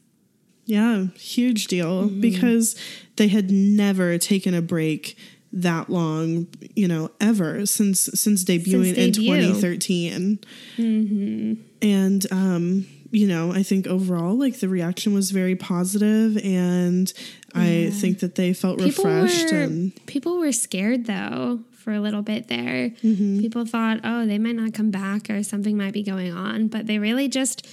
[0.65, 2.22] Yeah, huge deal Mm-hmm.
[2.22, 2.76] because
[3.18, 5.18] they had never taken a break
[5.54, 9.36] that long, you know, ever since since debuting in debut.
[9.36, 10.39] 2013.
[10.78, 11.54] Mm-hmm.
[11.82, 17.12] And um, you know, I think overall like the reaction was very positive and
[17.54, 22.01] I think that they felt People refreshed were and people were scared though for a
[22.01, 22.89] little bit there.
[22.89, 23.39] Mm-hmm.
[23.39, 26.88] People thought, oh, they might not come back or something might be going on, but
[26.88, 27.65] they really just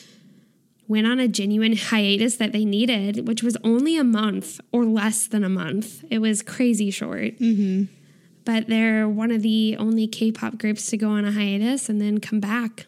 [0.86, 5.26] went on a genuine hiatus that they needed, which was only a month or less
[5.26, 6.04] than a month.
[6.10, 7.38] It was crazy short.
[7.38, 7.84] Mm-hmm.
[8.44, 12.00] But they're one of the only K pop groups to go on a hiatus and
[12.00, 12.86] then come back.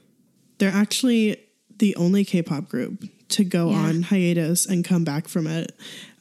[0.58, 1.43] They're actually
[1.78, 3.76] the only K-pop group to go Yeah.
[3.78, 5.72] on hiatus and come back from it.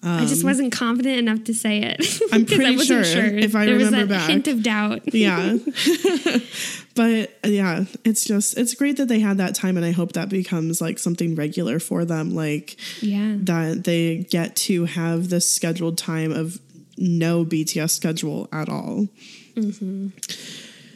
[0.05, 2.01] I just wasn't confident enough to say it.
[2.23, 4.29] Um, I'm pretty wasn't sure, if I there was remember that back.
[4.29, 5.01] hint of doubt.
[5.13, 5.57] Yeah.
[6.95, 10.27] but yeah, it's just it's great that they had that time and I hope that
[10.27, 13.35] becomes like something regular for them like Yeah.
[13.43, 16.59] that they get to have this scheduled time of
[16.97, 19.07] no BTS schedule at all.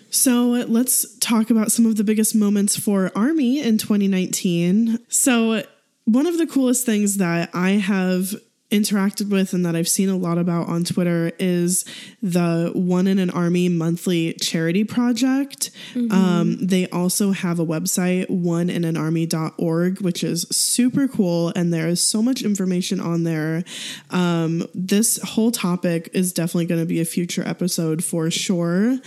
[0.09, 4.99] So let's talk about some of the biggest moments for Army in 2019.
[5.09, 5.63] So,
[6.05, 8.33] one of the coolest things that I have
[8.69, 11.85] interacted with and that I've seen a lot about on Twitter is
[12.21, 15.71] the One in an Army monthly charity project.
[16.11, 21.51] Um, they also have a website, oneinanarmy.org, which is super cool.
[21.55, 23.63] And there is so much information on there.
[24.09, 28.97] Um, this whole topic is definitely going to be a future episode for sure.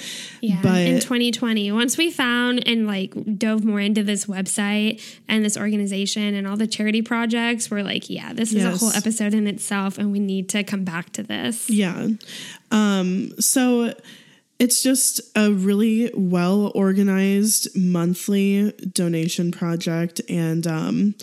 [0.41, 5.45] Yeah, But- in 2020, once we found and like dove more into this website and
[5.45, 9.35] this organization and all the charity projects, we're like, yeah, this is a whole episode
[9.35, 11.69] in itself, and we need to come back to this.
[11.69, 12.09] Yeah.
[12.71, 13.93] Um, so
[14.59, 20.21] it's just a really well organized monthly donation project.
[20.29, 21.15] And um,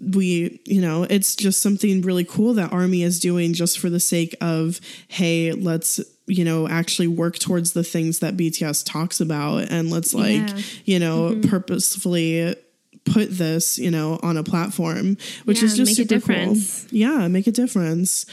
[0.00, 3.98] we, you know, it's just something really cool that Army is doing just for the
[4.00, 9.70] sake of, hey, let's, you know, actually work towards the things that BTS talks about.
[9.70, 10.58] And let's, like, Yeah.
[10.84, 12.54] you know, purposefully
[13.04, 16.82] put this, you know, on a platform, which Yeah, is just make a super difference.
[16.84, 16.98] cool.
[16.98, 18.26] Yeah, make a difference.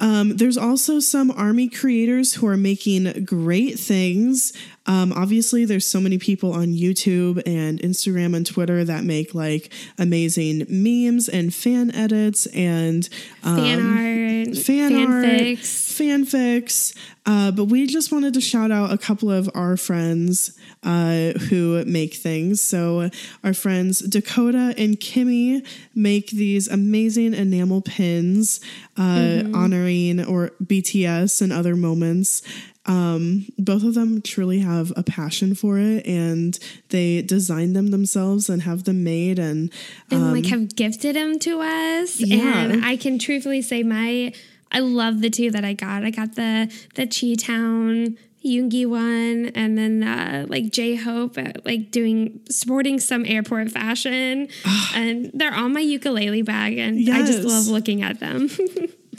[0.00, 4.52] Um, there's also some army creators who are making great things.
[4.88, 9.70] Um, obviously, there's so many people on YouTube and Instagram and Twitter that make like
[9.98, 13.08] amazing memes and fan edits and
[13.44, 15.92] um, Fan art, fan art, fanfics.
[15.92, 16.96] fanfics.
[17.26, 21.84] Uh, but we just wanted to shout out a couple of our friends uh, who
[21.84, 22.62] make things.
[22.62, 23.10] So
[23.44, 28.60] our friends Dakota and Kimmy make these amazing enamel pins
[28.96, 32.42] uh, honoring or BTS and other moments.
[32.88, 38.48] Um, both of them truly have a passion for it, and they design them themselves
[38.48, 39.38] and have them made.
[39.38, 39.70] And
[40.10, 42.18] and like have gifted them to us.
[42.18, 42.58] Yeah.
[42.60, 44.32] And I can truthfully say my
[44.72, 46.04] I love the two that I got.
[46.04, 51.52] I got the the Chi Town Yoongi one, and then uh, like J Hope, uh,
[51.64, 54.48] like doing sporting some airport fashion,
[54.94, 58.48] and they're on my ukulele bag, and I just love looking at them.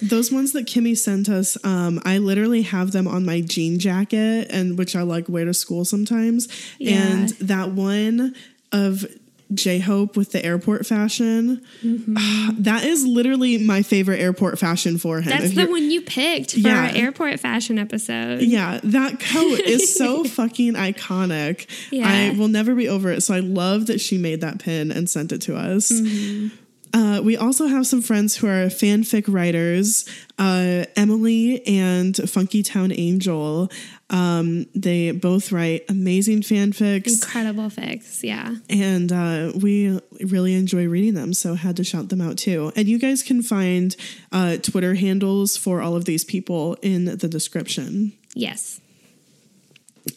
[0.02, 4.48] Those ones that Kimmy sent us, um, I literally have them on my jean jacket,
[4.50, 6.48] and which I like wear to school sometimes.
[6.78, 6.96] Yeah.
[7.02, 8.36] And that one
[8.72, 9.06] of
[9.52, 15.30] J Hope with the airport fashion, that is literally my favorite airport fashion for him.
[15.32, 16.84] That's If the one you picked for Yeah.
[16.90, 18.42] our airport fashion episode.
[18.42, 21.66] Yeah, that coat is so fucking iconic.
[21.92, 22.08] Yeah.
[22.08, 23.22] I will never be over it.
[23.22, 25.92] So I love that she made that pin and sent it to us.
[25.92, 26.56] Mm-hmm.
[26.94, 30.06] Uh, we also have some friends who are fanfic writers,
[30.38, 33.70] uh, Emily and Funky Town Angel.
[34.10, 38.56] Um, they both write amazing fanfics, Incredible fix, yeah.
[38.70, 41.34] and uh, we really enjoy reading them.
[41.34, 42.72] So had to shout them out too.
[42.76, 43.96] And you guys can find
[44.32, 48.14] uh, Twitter handles for all of these people in the description.
[48.34, 48.82] Yes.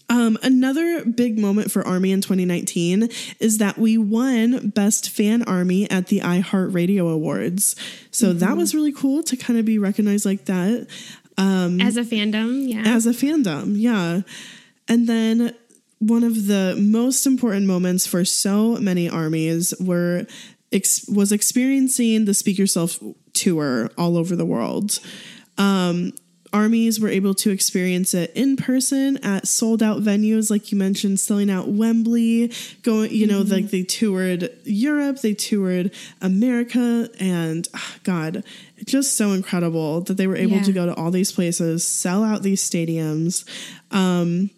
[0.09, 3.09] Um, another big moment for Army in 2019
[3.40, 7.76] is that we won Best Fan Army at the iHeartRadio Awards.
[8.11, 10.87] So that was really cool to kind of be recognized like that
[11.81, 12.83] As a fandom, yeah.
[12.94, 13.74] as a fandom.
[13.76, 14.22] Yeah.
[14.88, 15.55] And then
[15.98, 20.26] one of the most important moments for so many armies were
[20.72, 22.98] ex- was experiencing the Speak Yourself
[23.33, 24.98] tour all over the world.
[25.59, 26.12] Um,
[26.52, 31.18] armies were able to experience it in person at sold out venues, like you mentioned,
[31.20, 32.52] selling out Wembley.
[32.82, 38.44] Going, you know, like they toured Europe, they toured America, and ah, God,
[38.84, 40.62] just so incredible that they were able Yeah.
[40.64, 43.44] to go to all these places, sell out these stadiums.
[43.90, 44.50] Um,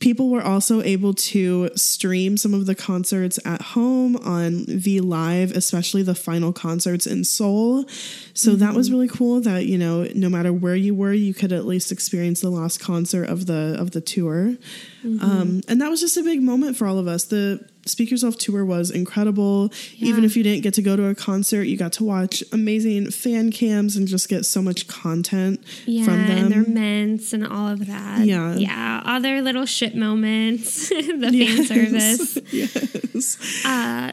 [0.00, 5.50] people were also able to stream some of the concerts at home on V Live,
[5.52, 7.84] especially the final concerts in Seoul.
[8.32, 11.52] So that was really cool that, you know, no matter where you were, you could
[11.52, 14.56] at least experience the last concert of the of the tour.
[15.04, 17.24] Um, and that was just a big moment for all of us.
[17.24, 19.72] The Speak Yourself tour was incredible.
[19.98, 23.10] Even if you didn't get to go to a concert, you got to watch amazing
[23.10, 26.38] fan cams and just get so much content Yeah, from them.
[26.38, 28.26] and their ments and all of that.
[28.26, 28.54] Yeah.
[28.56, 29.02] Yeah.
[29.04, 32.38] All their little shit moments, the fan service.
[32.52, 33.64] yes.
[33.64, 34.12] Uh,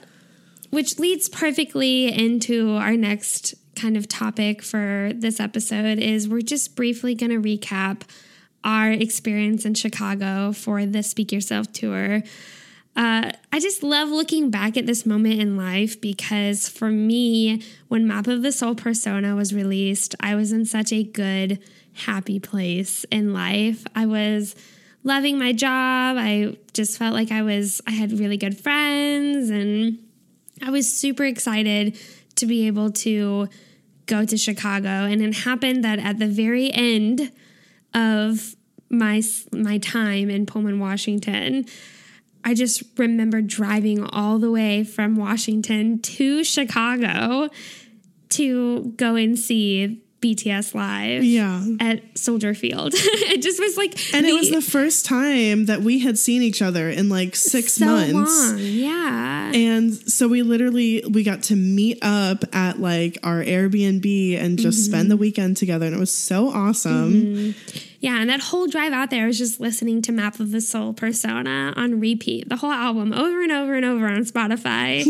[0.72, 6.76] which leads perfectly into our next kind of topic for this episode is we're just
[6.76, 8.02] briefly going to recap
[8.64, 12.24] our experience in Chicago for the Speak Yourself tour.
[12.96, 18.08] Uh, I just love looking back at this moment in life because for me, when
[18.08, 21.60] Map of the Soul Persona was released, I was in such a good,
[21.94, 23.86] happy place in life.
[23.96, 24.56] I was
[25.04, 26.18] loving my job.
[26.18, 30.00] I just felt like I was, I had really good friends and
[30.62, 31.98] I was super excited
[32.38, 33.50] to be able to
[34.06, 34.88] go to Chicago.
[34.88, 37.32] And it happened that at the very end
[37.94, 38.56] of
[38.90, 39.22] my
[39.52, 41.66] my time in Pullman, Washington,
[42.46, 47.50] I just remember driving all the way from Washington to Chicago
[48.30, 51.64] to go and see BTS live Yeah.
[51.80, 52.94] at Soldier Field.
[52.96, 56.62] it just was like And it was the first time that we had seen each
[56.64, 58.50] other in like six so months.
[58.52, 58.58] long.
[58.60, 59.52] Yeah.
[59.54, 64.80] And so we literally we got to meet up at like our Airbnb and just
[64.80, 64.92] Mm-hmm.
[64.92, 67.54] spend the weekend together and it was so awesome.
[68.06, 70.62] Yeah, and that whole drive out there I was just listening to Map of the
[70.62, 75.02] Soul Persona on repeat, the whole album over and over and over on Spotify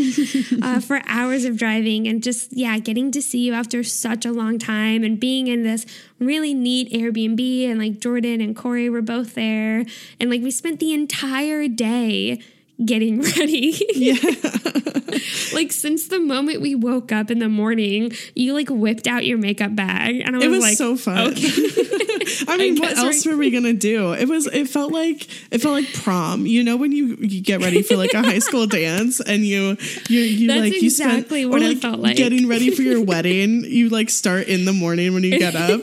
[0.63, 4.31] uh, for hours of driving and just, yeah, getting to see you after such a
[4.31, 5.85] long time and being in this
[6.19, 7.69] really neat Airbnb.
[7.69, 9.83] And like Jordan and Corey were both there.
[10.21, 12.41] And like we spent the entire day
[12.83, 13.73] getting ready.
[13.95, 14.15] Yeah.
[15.53, 19.37] like since the moment we woke up in the morning, you like whipped out your
[19.37, 20.21] makeup bag.
[20.25, 21.31] And I was, It was like, so fun.
[21.31, 21.47] Okay.
[22.47, 24.13] I mean, what else we're- were we gonna do?
[24.13, 24.47] It was.
[24.47, 26.45] It felt like it felt like prom.
[26.45, 29.77] You know, when you, you get ready for like a high school dance and you
[30.09, 32.15] you you That's like you exactly spend what or it felt like.
[32.17, 33.63] getting ready for your wedding.
[33.65, 35.81] You like start in the morning when you get up.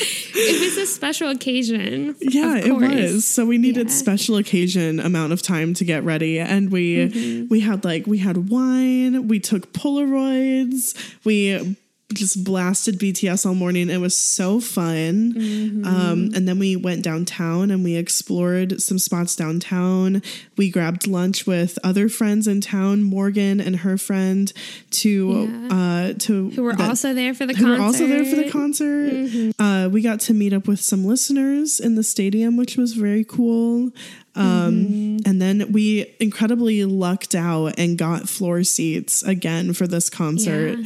[0.00, 2.14] It was a special occasion.
[2.20, 3.26] Yeah, it was.
[3.26, 3.92] So we needed Yeah.
[3.94, 7.48] special occasion amount of time to get ready, and we Mm-hmm.
[7.48, 9.28] we had like we had wine.
[9.28, 10.94] We took Polaroids.
[11.24, 11.76] We
[12.14, 13.90] just blasted BTS all morning.
[13.90, 15.34] It was so fun.
[15.34, 15.84] Mm-hmm.
[15.84, 20.22] Um, and then we went downtown and we explored some spots downtown.
[20.56, 24.50] We grabbed lunch with other friends in town, Morgan and her friend,
[24.92, 27.78] to uh, to Who were that- also there for the who concert.
[27.78, 29.54] were also there for the concert.
[29.58, 33.22] Uh, we got to meet up with some listeners in the stadium, which was very
[33.24, 33.90] cool.
[34.34, 40.78] Um, And then we incredibly lucked out and got floor seats again for this concert.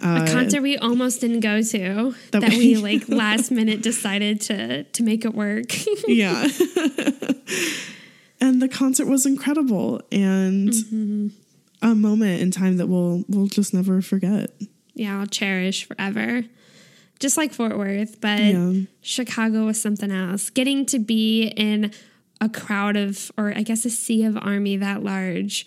[0.00, 3.82] A uh, concert we almost didn't go to That that, we- we like last minute
[3.82, 5.66] decided to to make it work.
[6.08, 6.48] Yeah.
[8.40, 11.28] and the concert was incredible and mm-hmm.
[11.82, 14.50] a moment in time that we'll we'll just never forget.
[14.94, 16.44] yeah, I'll cherish forever.
[17.20, 18.72] Just like Fort Worth, but Yeah.
[19.00, 20.50] Chicago was something else.
[20.50, 21.92] Getting to be in
[22.40, 25.64] a crowd of, or I guess a sea of army that large,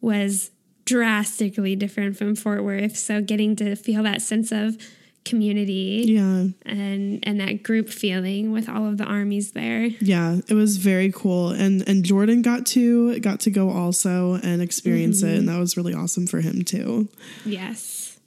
[0.00, 0.50] was
[0.90, 2.96] drastically different from Fort Worth.
[2.96, 4.76] So getting to feel that sense of
[5.24, 6.46] community Yeah.
[6.66, 9.84] and and that group feeling with all of the armies there.
[10.00, 14.60] Yeah, it was very cool, and and Jordan got to got to go also and
[14.60, 15.38] experience it, mm-hmm.
[15.38, 17.08] and that was really awesome for him too.
[17.44, 18.18] Yes.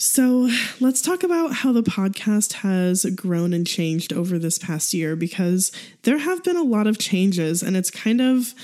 [0.00, 0.48] So
[0.80, 5.72] let's talk about how the podcast has grown and changed over this past year because
[6.02, 8.54] there have been a lot of changes, and it's kind of.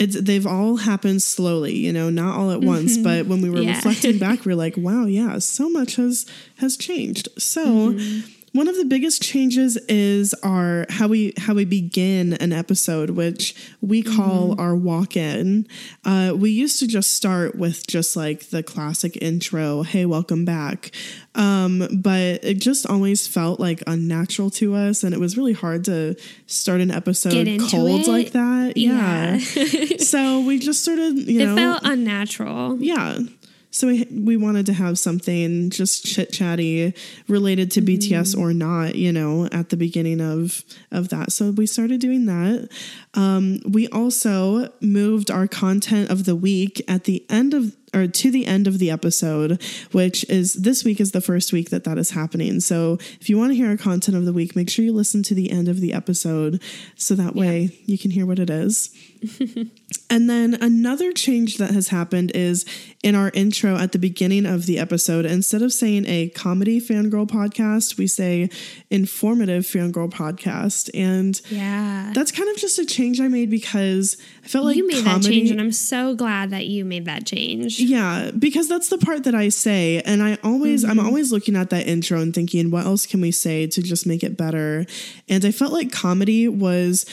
[0.00, 2.94] It's, they've all happened slowly, you know, not all at once.
[2.94, 3.02] Mm-hmm.
[3.04, 3.76] But when we were Yeah.
[3.76, 6.24] reflecting back, we are like, "Wow, yeah, so much has
[6.56, 8.20] has changed." So, mm-hmm.
[8.52, 13.54] One of the biggest changes is our how we how we begin an episode, which
[13.80, 15.66] we call our walk in.
[16.04, 20.90] Uh, we used to just start with just like the classic intro, "Hey, welcome back,"
[21.36, 25.84] um, but it just always felt like unnatural to us, and it was really hard
[25.84, 28.08] to start an episode cold it.
[28.08, 28.76] like that.
[28.76, 29.36] Yeah.
[29.36, 29.96] Yeah.
[29.98, 32.78] so we just sort of you It know felt unnatural.
[32.82, 33.18] yeah.
[33.70, 36.94] So we we wanted to have something just chit chatty
[37.28, 41.32] related to BTS or not, you know, at the beginning of of that.
[41.32, 42.68] So we started doing that.
[43.14, 48.30] Um, we also moved our content of the week at the end of or to
[48.30, 49.60] the end of the episode,
[49.92, 52.60] which is this week is the first week that that is happening.
[52.60, 55.22] So if you want to hear our content of the week, make sure you listen
[55.24, 56.62] to the end of the episode,
[56.96, 58.90] so that way you can hear what it is.
[60.12, 62.64] And then another change that has happened is
[63.04, 67.28] in our intro at the beginning of the episode, instead of saying a comedy fangirl
[67.28, 68.50] podcast, we say
[68.90, 70.90] informative fangirl podcast.
[70.94, 72.10] And Yeah.
[72.12, 75.22] that's kind of just a change I made because I felt like you made comedy,
[75.28, 77.78] that change, and I'm so glad that you made that change.
[77.78, 80.00] yeah, because that's the part that I say.
[80.04, 80.98] And I always, Mm-hmm.
[80.98, 84.06] I'm always looking at that intro and thinking, what else can we say to just
[84.06, 84.86] make it better?
[85.28, 87.04] And I felt like comedy was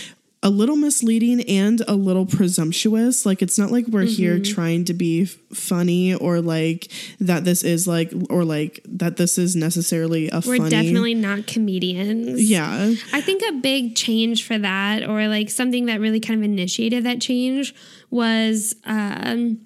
[0.43, 3.25] a little misleading and a little presumptuous.
[3.25, 4.53] Like, it's not like we're here Mm-hmm.
[4.53, 9.37] trying to be f- funny or like that this is like, or like that this
[9.37, 10.69] is necessarily a We're funny.
[10.69, 12.49] definitely not comedians.
[12.49, 12.93] Yeah.
[13.13, 17.03] I think a big change for that, or like something that really kind of initiated
[17.05, 17.73] that change,
[18.11, 19.59] was um,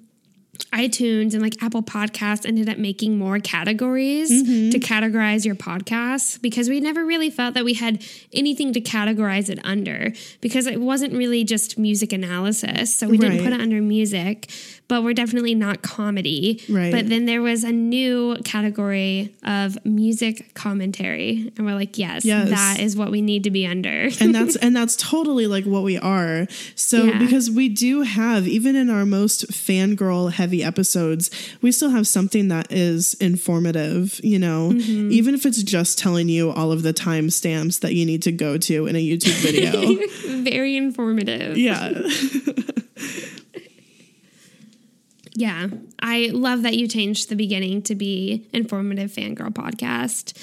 [0.72, 4.70] iTunes and like Apple Podcasts ended up making more categories mm-hmm.
[4.70, 8.02] to categorize your podcasts because we never really felt that we had
[8.32, 12.96] anything to categorize it under because it wasn't really just music analysis.
[12.96, 14.50] So we didn't put it under music,
[14.88, 16.62] but we're definitely not comedy.
[16.68, 16.92] Right.
[16.92, 21.52] But then there was a new category of music commentary.
[21.56, 22.48] And we're like, yes, Yes.
[22.50, 24.08] that is what we need to be under.
[24.20, 27.18] and that's and that's totally like what we are so Yeah.
[27.18, 31.30] because we do have even in our most fangirl heavy episodes
[31.62, 35.10] we still have something that is informative you know Mm-hmm.
[35.12, 38.56] even if it's just telling you all of the timestamps that you need to go
[38.58, 41.56] to in a youtube video Very informative.
[41.58, 41.92] yeah
[45.34, 45.68] Yeah.
[46.00, 50.36] I love that you changed the beginning to be informative fangirl podcast.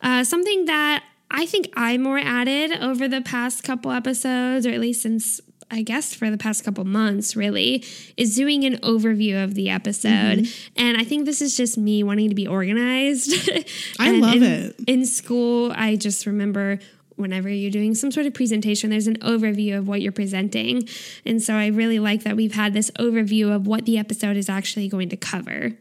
[0.00, 4.80] Uh, something that I think I more added over the past couple episodes, or at
[4.80, 5.40] least since
[5.70, 7.84] I guess for the past couple months, really,
[8.16, 10.46] is doing an overview of the episode.
[10.76, 13.32] And I think this is just me wanting to be organized.
[13.98, 14.76] I love in- it.
[14.86, 16.78] In school, I just remember
[17.16, 20.88] whenever you're doing some sort of presentation, there's an overview of what you're presenting.
[21.24, 24.48] And so I really like that we've had this overview of what the episode is
[24.48, 25.72] actually going to cover.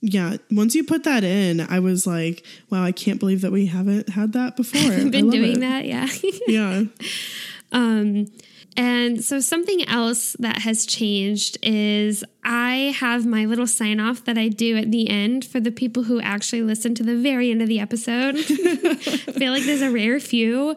[0.00, 3.64] yeah once you put that in i was like wow i can't believe that we
[3.66, 5.60] haven't had that before I've Been doing it.
[5.60, 6.08] that, yeah.
[6.46, 6.82] yeah
[7.72, 8.26] Um,
[8.76, 14.36] and so something else that has changed is I have my little sign off that
[14.36, 17.62] I do at the end for the people who actually listen to the very end
[17.62, 18.36] of the episode.
[18.38, 20.76] I feel like there's a rare few,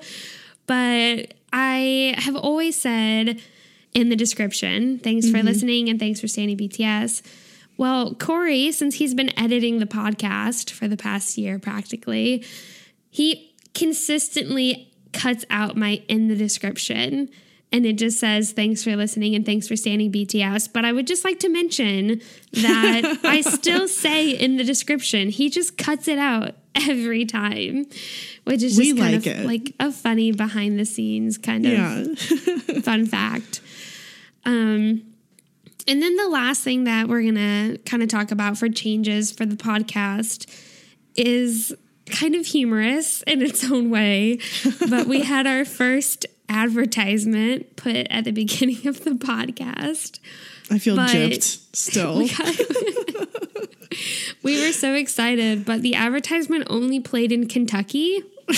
[0.67, 3.41] but I have always said
[3.95, 5.47] in the description, thanks for mm-hmm.
[5.47, 7.23] listening and thanks for stanning BTS.
[7.77, 12.45] Well, Corey, since he's been editing the podcast for the past year practically,
[13.09, 17.29] he consistently cuts out my in the description
[17.71, 20.71] and it just says thanks for listening and thanks for stanning BTS.
[20.71, 22.21] But I would just like to mention
[22.53, 27.85] that I still say in the description, he just cuts it out every time,
[28.45, 29.45] which is just We kind like of it.
[29.45, 32.19] like a funny behind the scenes kind of
[32.83, 33.61] fun fact.
[34.45, 35.03] Um,
[35.89, 39.45] and then the last thing that we're gonna kind of talk about for changes for
[39.45, 40.49] the podcast
[41.15, 41.73] is
[42.11, 44.39] kind of humorous in its own way,
[44.89, 50.19] but we had our first advertisement put at the beginning of the podcast.
[50.71, 52.27] i feel But- gypped still
[54.43, 58.21] We were so excited, but the advertisement only played in Kentucky.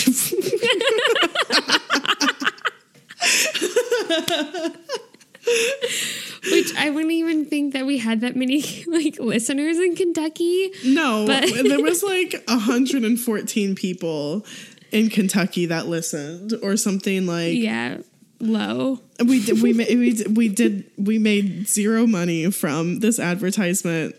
[6.50, 10.72] Which I wouldn't even think that we had that many like listeners in Kentucky.
[10.84, 14.46] No, But- there was like 114 people
[14.90, 17.98] in Kentucky that listened, or something like Yeah,
[18.40, 19.00] low.
[19.24, 19.62] we did.
[19.62, 24.16] We made we did, we did we made zero money from this advertisement,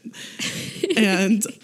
[0.95, 1.43] and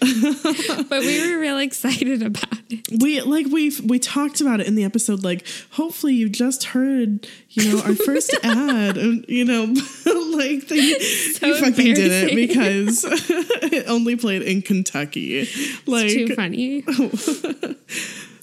[0.88, 3.00] But we were real excited about it.
[3.00, 5.22] we like we we talked about it in the episode.
[5.22, 9.64] Like, hopefully, you just heard you know our first ad, and you know,
[10.36, 15.48] like they, you fucking did it because it only played in Kentucky.
[15.86, 16.84] Like, it's Too funny.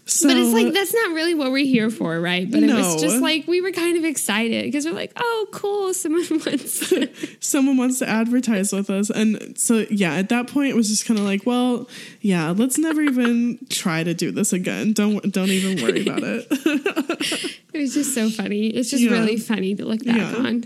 [0.08, 2.50] So, But it's like that's not really what we're here for, right?
[2.50, 5.94] But it was just like we were kind of excited because we're like, oh, cool,
[5.94, 6.94] someone wants.
[7.40, 11.06] someone wants to advertise with us and so yeah at that point it was just
[11.06, 11.88] kind of like well
[12.22, 16.48] yeah let's never even try to do this again don't don't even worry about it
[17.74, 18.68] It was just so funny.
[18.68, 19.12] It's just Yeah.
[19.12, 20.36] really funny to look back Yeah.
[20.36, 20.64] on.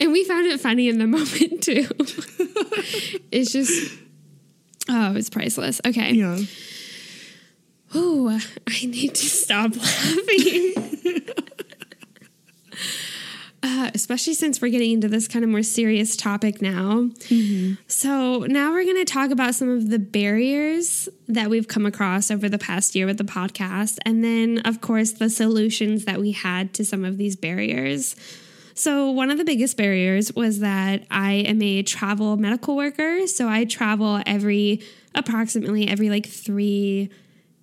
[0.00, 1.86] And we found it funny in the moment too.
[3.30, 3.92] it's just
[4.88, 5.80] oh, it's priceless.
[5.86, 6.12] Okay.
[6.12, 6.38] yeah
[7.94, 10.74] Oh, I need to stop laughing.
[13.60, 17.10] Uh, especially since we're getting into this kind of more serious topic now.
[17.88, 22.30] So, now we're going to talk about some of the barriers that we've come across
[22.30, 23.98] over the past year with the podcast.
[24.06, 28.14] And then, of course, the solutions that we had to some of these barriers.
[28.74, 33.26] So, one of the biggest barriers was that I am a travel medical worker.
[33.26, 34.82] So, I travel every
[35.16, 37.10] approximately every like three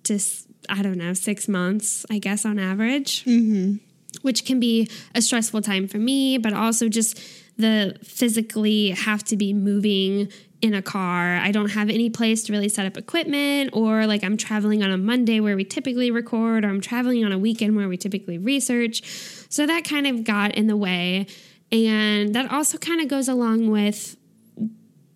[0.06, 0.20] to,
[0.68, 3.76] I don't know, six months, I guess, on average, mm-hmm.
[4.22, 7.20] which can be a stressful time for me, but also just
[7.58, 10.28] the physically have to be moving
[10.62, 11.36] in a car.
[11.36, 14.90] I don't have any place to really set up equipment, or like I'm traveling on
[14.90, 18.38] a Monday where we typically record, or I'm traveling on a weekend where we typically
[18.38, 19.02] research.
[19.48, 21.26] So that kind of got in the way.
[21.72, 24.16] And that also kind of goes along with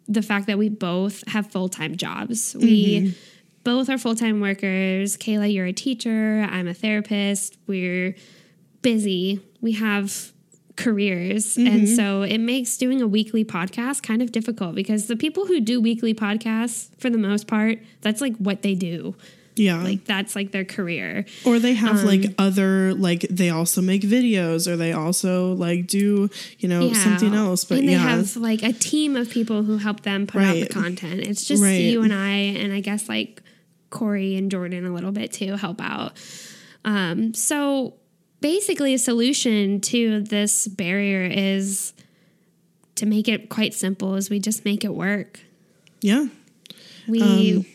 [0.09, 2.57] the fact that we both have full time jobs.
[2.59, 3.15] We
[3.65, 5.17] both are full time workers.
[5.17, 6.47] Kayla, you're a teacher.
[6.51, 7.59] I'm a therapist.
[7.67, 8.17] We're
[8.83, 9.41] busy.
[9.61, 10.33] We have
[10.77, 11.57] careers.
[11.59, 15.61] And so it makes doing a weekly podcast kind of difficult because the people who
[15.61, 19.15] do weekly podcasts, for the most part, that's like what they do.
[19.57, 19.83] Yeah.
[19.83, 21.27] Like that's like their career.
[21.45, 25.87] or they have um, like other like they also make videos or they also like
[25.87, 27.65] do, you know, something else.
[27.65, 28.17] But and they yeah.
[28.17, 31.21] have like a team of people who help them put out the content.
[31.21, 31.73] It's just Right.
[31.83, 33.43] you and I, and I guess like
[33.91, 36.13] Corey and Jordan a little bit to help out.
[36.85, 37.95] Um, so
[38.41, 41.93] basically, a solution to this barrier is
[42.97, 44.15] to make it quite simple.
[44.17, 45.41] Is we just make it work.
[46.01, 46.27] yeah.
[47.09, 47.67] We Um,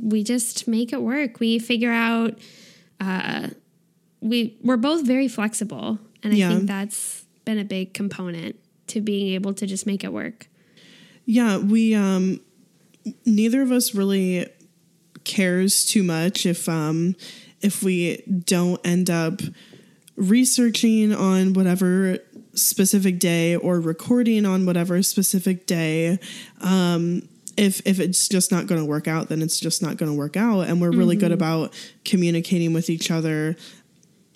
[0.00, 1.40] we just make it work.
[1.40, 2.38] We figure out.
[3.00, 3.48] Uh,
[4.20, 6.48] we we're both very flexible, and I Yeah.
[6.54, 8.56] think that's been a big component
[8.88, 10.48] to being able to just make it work.
[11.26, 12.40] Yeah, we um
[13.24, 14.46] neither of us really
[15.24, 17.16] cares too much if um
[17.60, 19.40] if we don't end up
[20.16, 22.18] researching on whatever
[22.54, 26.18] specific day or recording on whatever specific day.
[26.60, 30.10] Um if if it's just not going to work out then it's just not going
[30.10, 30.62] to work out.
[30.62, 31.72] And we're really good about
[32.04, 33.56] communicating with each other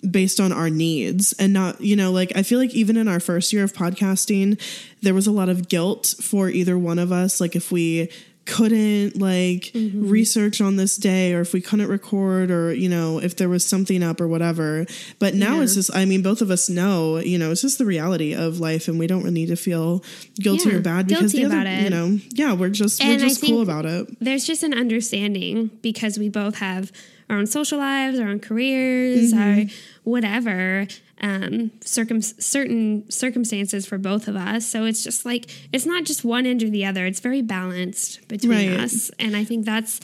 [0.09, 3.19] based on our needs and not you know like i feel like even in our
[3.19, 4.57] first year of podcasting
[5.01, 7.39] there was a lot of guilt for either one of us.
[7.39, 8.09] Like if we
[8.49, 13.35] couldn't like research on this day or if we couldn't record or you know if
[13.35, 14.85] there was something up or whatever
[15.19, 15.63] but now Yeah.
[15.63, 18.59] it's just i mean both of us know you know it's just the reality of
[18.59, 20.03] life and we don't really need to feel
[20.35, 21.83] guilty Yeah, or bad because the other about it.
[21.83, 25.69] you know yeah we're just And we're just cool about it There's just an understanding
[25.81, 26.91] because we both have
[27.29, 29.39] our own social lives, our own careers, Mm-hmm.
[29.61, 29.65] our
[30.03, 30.87] whatever
[31.21, 34.65] um, circum- certain circumstances for both of us.
[34.65, 37.05] So it's just like it's not just one end or the other.
[37.05, 38.79] It's very balanced between Right.
[38.79, 39.99] us, and I think that's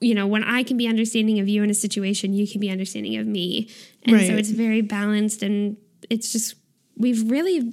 [0.00, 2.70] you know when I can be understanding of you in a situation, you can be
[2.70, 3.68] understanding of me,
[4.04, 5.76] and so it's very balanced, and
[6.10, 6.54] it's just
[6.96, 7.72] we've really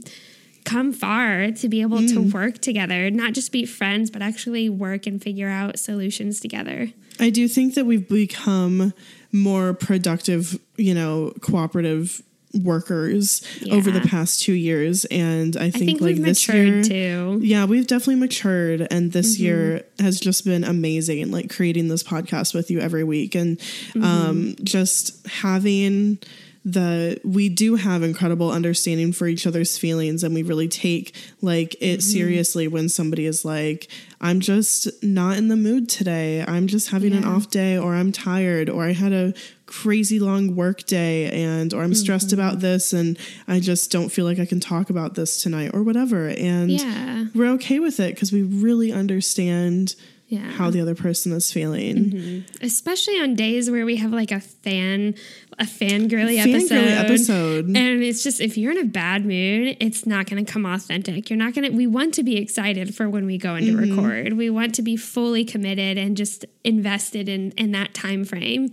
[0.66, 2.32] come far to be able to Mm.
[2.32, 6.90] work together, not just be friends, but actually work and figure out solutions together.
[7.20, 8.94] I do think that we've become
[9.34, 12.22] more productive, you know, cooperative
[12.54, 13.42] workers
[13.72, 15.06] over the past two years.
[15.06, 17.40] And I think, think like this year, too.
[17.42, 18.88] yeah, we've definitely matured.
[18.92, 19.44] And this Mm-hmm.
[19.44, 24.04] year has just been amazing, like creating this podcast with you every week and Mm-hmm.
[24.04, 26.20] um, just having
[26.66, 31.74] the we do have incredible understanding for each other's feelings and we really take like
[31.82, 32.00] it Mm-hmm.
[32.00, 33.90] seriously when somebody is like
[34.22, 38.14] i'm just not in the mood today i'm just having an off day or i'm
[38.14, 39.34] tired or i had a
[39.82, 42.40] crazy long work day and or i'm stressed Mm-hmm.
[42.40, 43.18] about this and
[43.48, 47.26] i just don't feel like i can talk about this tonight or whatever and Yeah.
[47.34, 49.96] we're okay with it because we really understand
[50.28, 50.40] Yeah.
[50.42, 50.50] Mm-hmm.
[50.58, 55.16] how the other person is feeling Especially on days where we have like a fan
[55.60, 57.06] a fangirly Fangirly episode.
[57.06, 57.66] episode.
[57.66, 61.30] And it's just if you're in a bad mood, it's not gonna come authentic.
[61.30, 64.00] You're not gonna we want to be excited for when we go into Mm-hmm.
[64.00, 64.34] record.
[64.34, 68.72] We want to be fully committed and just invested in in that time frame.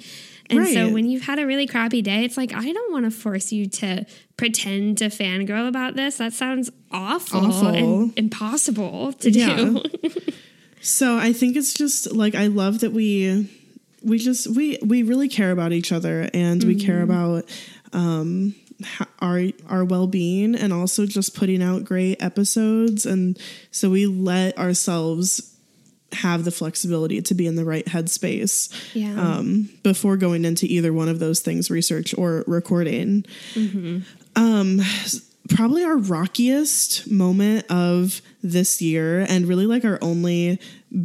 [0.50, 3.10] And so when you've had a really crappy day, it's like I don't want to
[3.10, 4.04] force you to
[4.36, 6.16] pretend to fangirl about this.
[6.16, 7.68] That sounds awful, Awful.
[7.68, 9.56] and impossible to Yeah.
[9.56, 9.82] do.
[10.82, 13.50] So I think it's just like I love that we
[14.02, 17.44] we just we we really care about each other and we care about
[17.92, 18.54] um
[19.20, 23.38] our our well-being and also just putting out great episodes and
[23.70, 25.54] so we let ourselves
[26.12, 29.20] have the flexibility to be in the right headspace Yeah.
[29.38, 33.98] um, before going into either one of those things research or recording Mm-hmm.
[34.36, 34.80] um,
[35.48, 40.60] probably our rockiest moment of this year and really like our only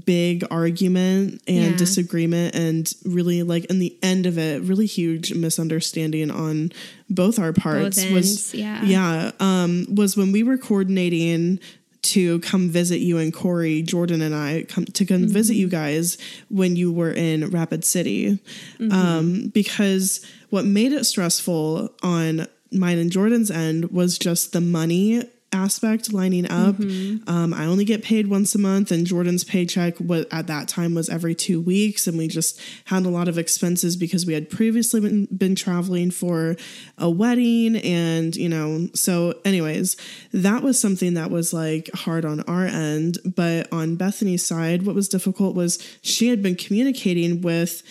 [0.06, 1.78] big argument and Yeah.
[1.78, 6.72] disagreement and really like in the end of it really huge misunderstanding on
[7.10, 8.84] both our parts Both was yeah.
[8.84, 11.60] yeah um was when we were coordinating
[12.06, 15.62] to come visit you and Corey, Jordan and I come to come visit Mm-hmm.
[15.62, 16.18] you guys
[16.50, 18.40] when you were in Rapid City.
[18.80, 18.92] Mm-hmm.
[18.92, 25.24] Um, because what made it stressful on mine and Jordan's end was just the money
[25.56, 26.76] aspect lining up.
[26.76, 27.28] Mm-hmm.
[27.30, 30.94] Um, I only get paid once a month, and Jordan's paycheck was, at that time
[30.94, 34.50] was every two weeks, and we just had a lot of expenses because we had
[34.50, 36.56] previously been, been traveling for
[36.98, 38.90] a wedding, and you know.
[38.94, 39.96] So, anyways,
[40.34, 44.96] that was something that was like hard on our end, but on Bethany's side, what
[44.96, 47.82] was difficult was she had been communicating with.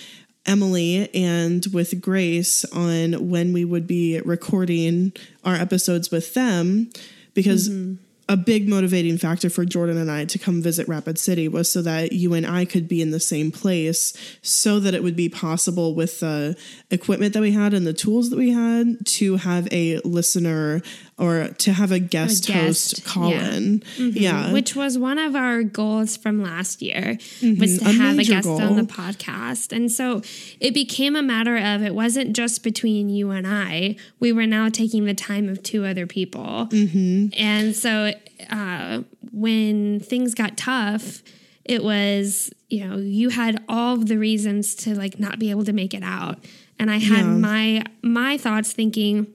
[0.47, 5.11] Emily and with Grace on when we would be recording
[5.43, 6.91] our episodes with them
[7.35, 7.95] because mm-hmm.
[8.29, 11.83] a big motivating factor for Jordan and I to come visit Rapid City was so
[11.83, 14.13] that you and I could be in the same place
[14.43, 16.57] so that it would be possible with the
[16.91, 20.81] equipment that we had and the tools that we had to have a listener
[21.17, 23.53] or to have a guest, host guest, call yeah.
[23.55, 23.81] in.
[23.81, 24.19] Mm-hmm.
[24.19, 24.53] Yeah.
[24.53, 27.61] which was one of our goals from last year mm-hmm.
[27.61, 30.23] was to a have a guest on the podcast and so
[30.61, 34.69] it became a matter of it wasn't just between you and i we were now
[34.69, 37.29] taking the time of two other people mm-hmm.
[37.39, 38.13] and so
[38.51, 39.03] uh,
[39.33, 41.23] when things got tough
[41.65, 45.65] it was you know you had all of the reasons to like not be able
[45.65, 46.39] to make it out
[46.79, 47.25] and i had Yeah.
[47.25, 49.29] my my thoughts thinking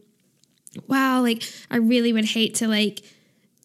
[0.87, 3.01] wow, like I really would hate to like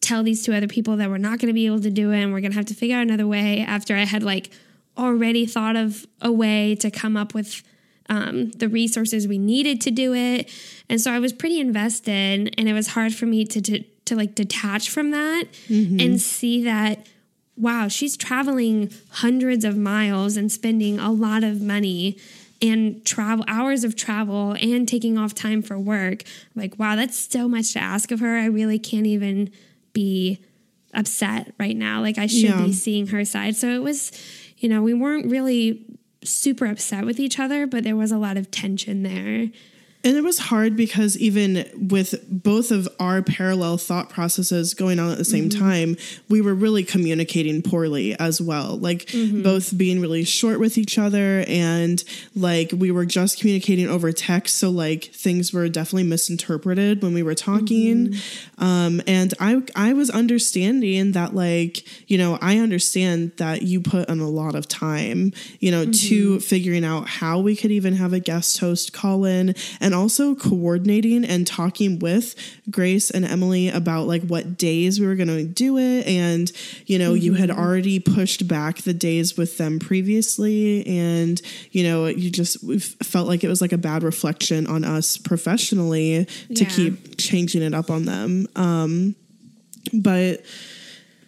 [0.01, 2.21] tell these two other people that we're not going to be able to do it
[2.21, 4.51] and we're going to have to figure out another way after I had like
[4.97, 7.63] already thought of a way to come up with
[8.07, 10.51] um, the resources we needed to do it.
[10.89, 14.15] And so I was pretty invested and it was hard for me to, to, to
[14.15, 15.45] like detach from that
[15.99, 17.07] and see that
[17.57, 22.17] wow, she's traveling hundreds of miles and spending a lot of money
[22.61, 26.23] and travel hours of travel and taking off time for work.
[26.55, 28.37] Like, wow, that's so much to ask of her.
[28.37, 29.51] I really can't even
[29.93, 30.39] be
[30.93, 32.01] upset right now.
[32.01, 32.65] Like I should Yeah.
[32.65, 33.55] be seeing her side.
[33.55, 34.11] So it was,
[34.57, 35.85] you know, we weren't really
[36.23, 39.49] super upset with each other, but there was a lot of tension there.
[40.05, 45.11] And it was hard because even with both of our parallel thought processes going on
[45.11, 45.59] at the same mm-hmm.
[45.59, 45.97] time,
[46.29, 48.77] we were really communicating poorly as well.
[48.77, 49.41] Like mm-hmm.
[49.41, 52.03] both being really short with each other and
[52.35, 54.57] like we were just communicating over text.
[54.57, 58.09] So like things were definitely misinterpreted when we were talking.
[58.09, 58.63] Mm-hmm.
[58.63, 64.07] Um, and I I was understanding that like, you know, I understand that you put
[64.07, 68.13] in a lot of time, you know, to figuring out how we could even have
[68.13, 72.35] a guest host call in and also coordinating and talking with
[72.69, 76.51] Grace and Emily about like what days we were going to do it and
[76.85, 81.41] you know, you had already pushed back the days with them previously and
[81.71, 82.57] you know, you just
[83.03, 86.69] felt like it was like a bad reflection on us professionally to Yeah.
[86.69, 88.47] keep changing it up on them.
[88.55, 89.15] Um
[89.93, 90.43] but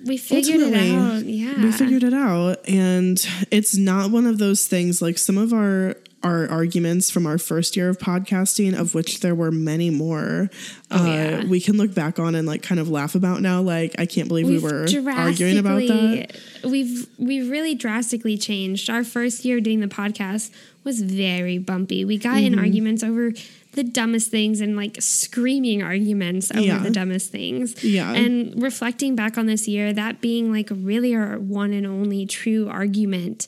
[0.06, 1.24] We figured it out.
[1.26, 1.64] Yeah.
[1.64, 3.18] we figured it out, and
[3.52, 5.96] it's not one of those things like some of our
[6.28, 10.50] our arguments from our first year of podcasting, of which there were many more.
[10.92, 11.44] uh, Oh, yeah.
[11.46, 13.62] We can look back on and like kind of laugh about now.
[13.62, 16.38] Like I can't believe we We've were arguing about that.
[16.64, 18.90] We've we've really drastically changed.
[18.90, 20.52] Our first year doing the podcast
[20.84, 22.06] was very bumpy.
[22.06, 22.54] We got Mm-hmm.
[22.54, 23.32] in arguments over
[23.74, 26.80] the dumbest things and like screaming arguments over Yeah.
[26.80, 27.84] the dumbest things.
[27.84, 28.12] Yeah.
[28.12, 32.68] And reflecting back on this year, that being like really our one and only true
[32.70, 33.48] argument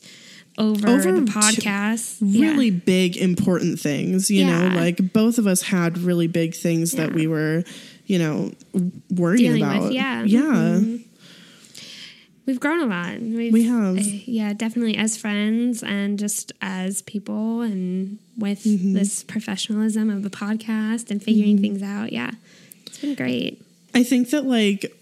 [0.60, 2.18] over, Over the podcast.
[2.20, 2.50] Yeah.
[2.50, 4.30] Really big, important things.
[4.30, 7.64] You know, like both of us had really big things that we were,
[8.06, 8.52] you know,
[9.10, 9.92] worrying Dealing with, about.
[9.92, 10.22] yeah.
[10.24, 10.80] Yeah.
[12.46, 13.20] We've grown a lot.
[13.20, 13.98] We've, We have.
[13.98, 18.94] uh, yeah, definitely as friends and just as people, and with Mm-hmm.
[18.94, 22.12] this professionalism of the podcast and figuring things out.
[22.12, 22.32] Yeah,
[22.86, 23.62] it's been great.
[23.94, 24.92] I think that like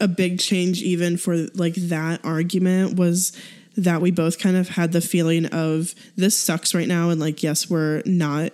[0.00, 3.32] a big change even for like that argument was
[3.78, 7.42] that we both kind of had the feeling of this sucks right now and like
[7.42, 8.52] yes we're not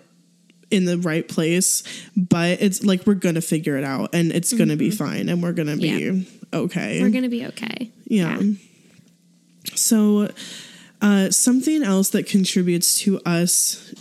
[0.71, 1.83] in the right place
[2.17, 5.53] but it's like we're gonna figure it out and it's gonna be fine and we're
[5.53, 6.59] gonna be Yeah.
[6.59, 7.91] okay We're gonna be okay.
[8.07, 8.39] yeah.
[9.75, 10.29] So,
[11.01, 13.95] uh, something else that contributes to us,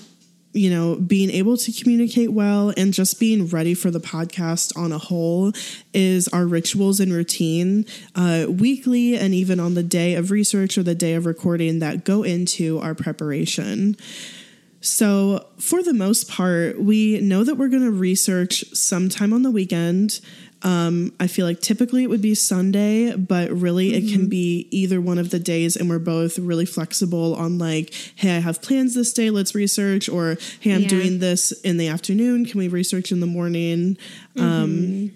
[0.53, 4.91] you know, being able to communicate well and just being ready for the podcast on
[4.91, 5.51] a whole
[5.93, 7.85] is our rituals and routine,
[8.15, 12.05] uh, weekly and even on the day of research or the day of recording that
[12.05, 13.97] go into our preparation.
[14.83, 19.49] So, for the most part, we know that we're going to research sometime on the
[19.49, 20.19] weekend.
[20.63, 25.01] Um, I feel like typically it would be Sunday, but really it can be either
[25.01, 28.95] one of the days, and we're both really flexible on like, hey, I have plans
[28.95, 30.87] this day, let's research, or hey, I'm Yeah.
[30.87, 33.97] doing this in the afternoon, can we research in the morning?
[34.37, 35.11] Um,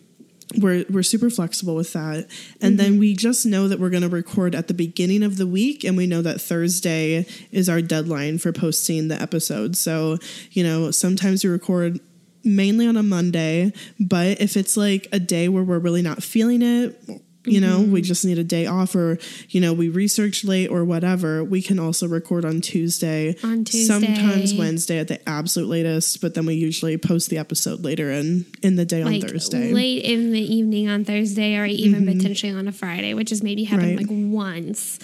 [0.57, 2.27] we're we're super flexible with that.
[2.61, 5.45] And then we just know that we're going to record at the beginning of the
[5.45, 9.75] week and we know that Thursday is our deadline for posting the episode.
[9.75, 10.17] So,
[10.51, 11.99] you know, sometimes we record
[12.47, 16.61] mainly on a Monday, but if it's like a day where we're really not feeling
[16.61, 16.99] it,
[17.45, 17.91] you know, Mm-hmm.
[17.93, 19.17] we just need a day off or,
[19.49, 23.37] you know, we research late or whatever, we can also record on Tuesday.
[23.41, 23.85] On Tuesday.
[23.85, 28.45] Sometimes Wednesday at the absolute latest, but then we usually post the episode later in
[28.61, 29.71] in the day on like Thursday.
[29.71, 33.63] late in the evening on Thursday or even potentially on a Friday, which has maybe
[33.63, 33.97] happened Right.
[33.99, 34.99] like once.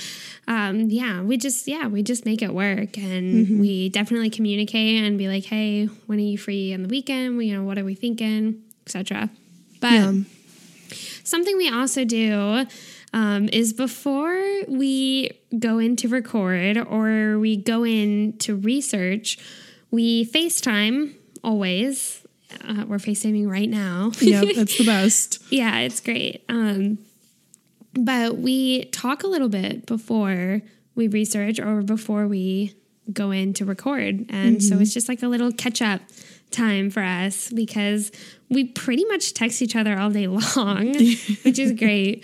[0.47, 5.17] Um, yeah, we just yeah, we just make it work and we definitely communicate and
[5.17, 7.37] be like, hey, when are you free on the weekend?
[7.37, 9.29] We, You know, what are we thinking, etc.
[9.79, 10.13] But Yeah.
[11.23, 12.65] something we also do
[13.13, 19.37] um, is before we go in to record or we go in to research,
[19.91, 21.13] we FaceTime
[21.43, 22.19] always.
[22.67, 24.11] Uh, we're FaceTiming right now.
[24.19, 25.41] yeah, that's the best.
[25.51, 26.43] yeah, it's great.
[26.49, 26.97] Um,
[27.93, 30.61] but we talk a little bit before
[30.95, 32.73] we research or before we
[33.11, 34.25] go in to record.
[34.29, 36.01] And so it's just like a little catch up
[36.51, 38.11] time for us because
[38.49, 40.87] we pretty much text each other all day long,
[41.43, 42.23] which is great.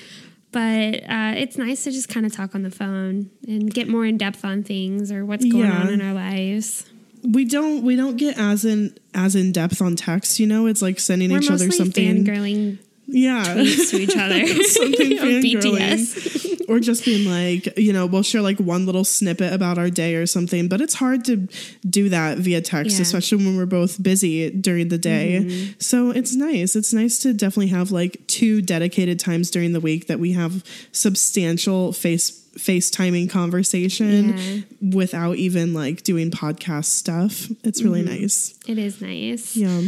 [0.51, 4.05] But uh, it's nice to just kind of talk on the phone and get more
[4.05, 5.81] in depth on things or what's going Yeah.
[5.81, 6.85] on in our lives.
[7.23, 10.65] We don't we don't get as in as in depth on text, you know?
[10.67, 12.23] It's like sending We're each other something.
[12.23, 12.79] fangirling
[13.11, 13.43] yeah.
[13.45, 14.45] tweets to each other.
[14.63, 15.11] something.
[15.43, 16.69] BTS.
[16.69, 20.15] or just being like, you know, we'll share like one little snippet about our day
[20.15, 20.67] or something.
[20.67, 21.47] But it's hard to
[21.89, 23.01] do that via text, Yeah.
[23.01, 25.41] especially when we're both busy during the day.
[25.43, 25.71] Mm-hmm.
[25.79, 26.75] So it's nice.
[26.75, 30.63] It's nice to definitely have like two dedicated times during the week that we have
[30.91, 34.61] substantial face FaceTiming conversation Yeah.
[34.95, 37.47] without even like doing podcast stuff.
[37.63, 38.21] It's really Mm-hmm.
[38.21, 38.53] nice.
[38.67, 39.55] It is nice.
[39.55, 39.81] Yeah.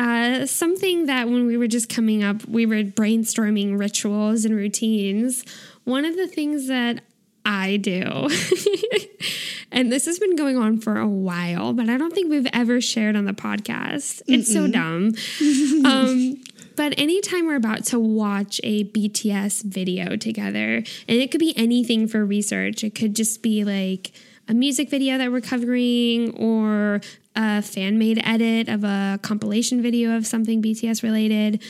[0.00, 5.44] Uh, something that when we were just coming up, we were brainstorming rituals and routines.
[5.84, 7.02] One of the things that
[7.44, 8.00] I do,
[9.72, 12.80] and this has been going on for a while, but I don't think we've ever
[12.80, 14.22] shared on the podcast.
[14.26, 15.12] It's so dumb.
[15.84, 16.42] um,
[16.76, 22.08] but anytime we're about to watch a BTS video together, and it could be anything
[22.08, 24.12] for research, it could just be like
[24.48, 27.02] a music video that we're covering or
[27.36, 31.62] a fan made edit of a compilation video of something BTS related.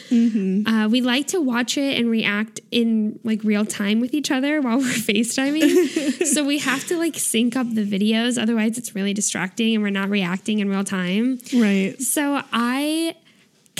[0.66, 4.60] Uh, we like to watch it and react in like real time with each other
[4.60, 6.26] while we're FaceTiming.
[6.26, 9.90] so we have to like sync up the videos, otherwise, it's really distracting and we're
[9.90, 11.38] not reacting in real time.
[11.54, 12.00] Right.
[12.00, 13.14] So I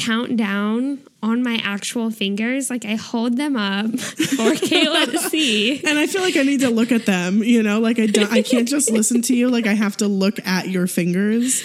[0.01, 5.85] count down on my actual fingers, like I hold them up for Kayla to see.
[5.85, 8.33] And I feel like I need to look at them, you know, like I don't
[8.33, 11.63] I can't just listen to you, like I have to look at your fingers.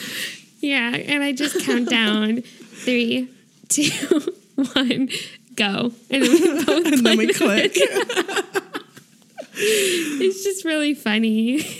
[0.59, 3.29] Yeah, and I just count down three,
[3.69, 3.89] two,
[4.73, 5.09] one,
[5.55, 7.77] go, and then we And then we click.
[9.57, 11.63] It's just really funny.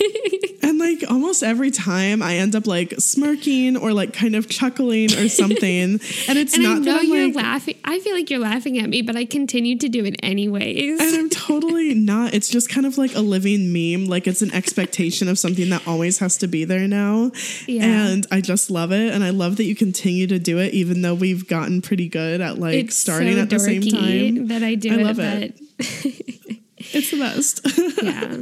[0.66, 5.14] And like almost every time I end up like smirking or like kind of chuckling
[5.14, 6.00] or something.
[6.28, 7.76] And it's and not I know you're like laughing.
[7.86, 11.00] I feel like you're laughing at me, but I continue to do it anyways.
[11.00, 12.34] and I'm totally not.
[12.34, 14.08] It's just kind of like a living meme.
[14.10, 17.32] Like it's an expectation of something that always has to be there now.
[17.68, 17.84] Yeah.
[17.86, 19.14] And I just love it.
[19.14, 22.42] And I love that you continue to do it, even though we've gotten pretty good
[22.42, 24.48] at like it's starting so at the same time.
[24.48, 26.60] that I do I it, love but it.
[26.94, 27.62] It's the best.
[28.04, 28.38] yeah.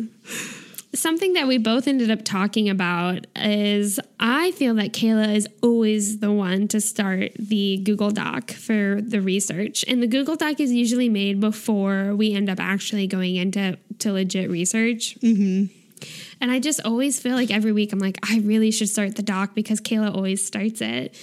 [0.96, 6.20] Something that we both ended up talking about is I feel that Kayla is always
[6.20, 9.84] the one to start the Google Doc for the research.
[9.88, 14.12] And the Google Doc is usually made before we end up actually going into to
[14.12, 15.18] legit research.
[15.22, 15.74] Mm-hmm.
[16.39, 19.24] And I just always feel like every week I'm like, I really should start the
[19.24, 21.16] doc because Kayla always starts it.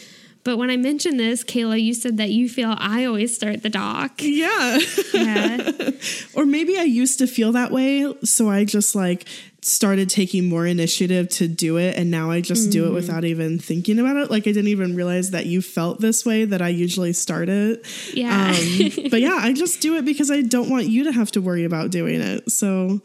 [0.42, 3.68] But when I mentioned this, Kayla, you said that you feel I always start the
[3.68, 4.22] doc.
[4.22, 4.78] yeah.
[5.12, 5.90] Yeah.
[6.34, 8.10] or maybe I used to feel that way.
[8.24, 9.26] So I just like
[9.62, 11.94] started taking more initiative to do it.
[11.98, 12.70] And now I just Mm-hmm.
[12.70, 14.30] do it without even thinking about it.
[14.30, 17.84] Like I didn't even realize that you felt this way that I usually start it.
[18.14, 18.48] Yeah.
[18.56, 21.42] Um, but yeah, I just do it because I don't want you to have to
[21.42, 22.50] worry about doing it.
[22.50, 23.02] So,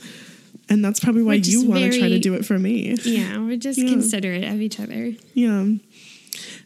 [0.70, 2.96] and that's probably why you want to try to do it for me.
[3.04, 3.38] yeah.
[3.40, 3.90] We're just Yeah.
[3.90, 5.12] considerate of each other.
[5.34, 5.66] Yeah.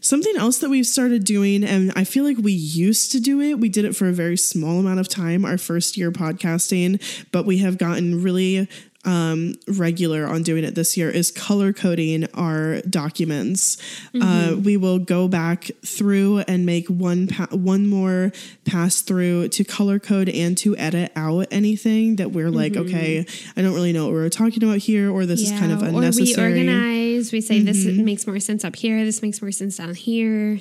[0.01, 3.59] Something else that we've started doing, and I feel like we used to do it,
[3.59, 7.45] we did it for a very small amount of time, our first year podcasting, but
[7.45, 8.69] we have gotten really
[9.09, 13.77] um, regular on doing it this year, is color coding our documents.
[14.21, 18.31] Uh, we will go back through and make one pa- one more
[18.65, 23.25] pass through to color code and to edit out anything that we're like, okay,
[23.57, 25.81] I don't really know what we are talking about here, or this is kind of
[25.81, 26.51] unnecessary.
[26.51, 27.31] Or we organize.
[27.31, 28.05] We say this Mm-hmm.
[28.05, 29.03] makes more sense up here.
[29.05, 30.59] This makes more sense down here.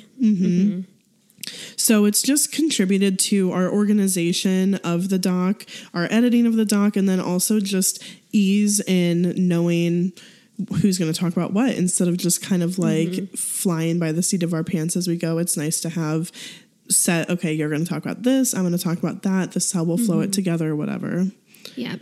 [1.77, 6.97] So it's just contributed to our organization of the doc, our editing of the doc,
[6.97, 8.03] and then also just
[8.33, 10.13] ease in knowing
[10.81, 14.23] who's going to talk about what instead of just kind of like flying by the
[14.23, 15.39] seat of our pants as we go.
[15.39, 16.33] It's nice to have
[16.91, 19.73] set, okay, you're going to talk about this, I'm going to talk about that, this
[19.73, 21.27] how we'll flow it together, whatever.
[21.77, 21.97] Yeah.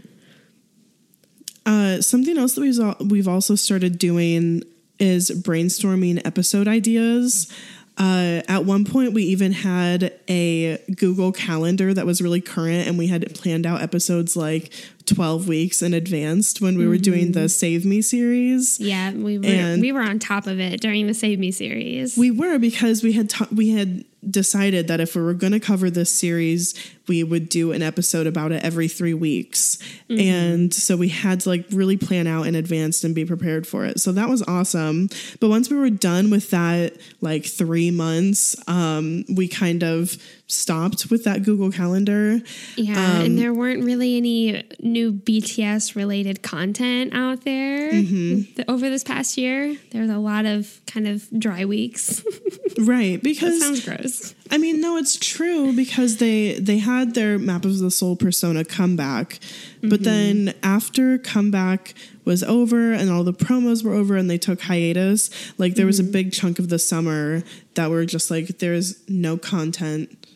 [1.66, 4.62] Uh, something else that we've, we've also started doing
[4.99, 7.53] is brainstorming episode ideas.
[7.99, 12.99] Uh, at one point, we even had a Google Calendar that was really current, and
[12.99, 14.70] we had planned out episodes like
[15.07, 17.46] 12 weeks in advance when we were doing the mm-hmm.
[17.48, 18.78] Save Me series.
[18.80, 22.16] Yeah, we were And- we were on top of it during the Save Me series.
[22.16, 25.61] We were because we had ta- we had decided that if we were going to
[25.61, 26.74] cover this series,
[27.09, 29.78] we would do an episode about it every three weeks,
[30.09, 33.84] and so we had to like really plan out in advance and be prepared for
[33.84, 34.00] it.
[34.00, 35.09] So that was awesome.
[35.40, 40.16] But once we were done with that, like three months, um, we kind of
[40.48, 42.40] stopped with that Google Calendar.
[42.76, 48.42] yeah, um, and there weren't really any new BTS related content out there Mm-hmm.
[48.54, 49.76] th- over this past year.
[49.90, 52.22] There was a lot of kind of dry weeks.
[52.78, 54.34] Right, that because sounds gross.
[54.51, 58.64] I mean, no, it's true because they they had their Map of the Soul persona
[58.64, 59.38] comeback,
[59.82, 60.05] but mm-hmm.
[60.05, 61.94] then after comeback
[62.24, 65.99] was over and all the promos were over and they took hiatus, like there was
[65.99, 66.12] a mm-hmm.
[66.12, 67.42] big chunk of the summer
[67.74, 70.26] that were just like there's no content.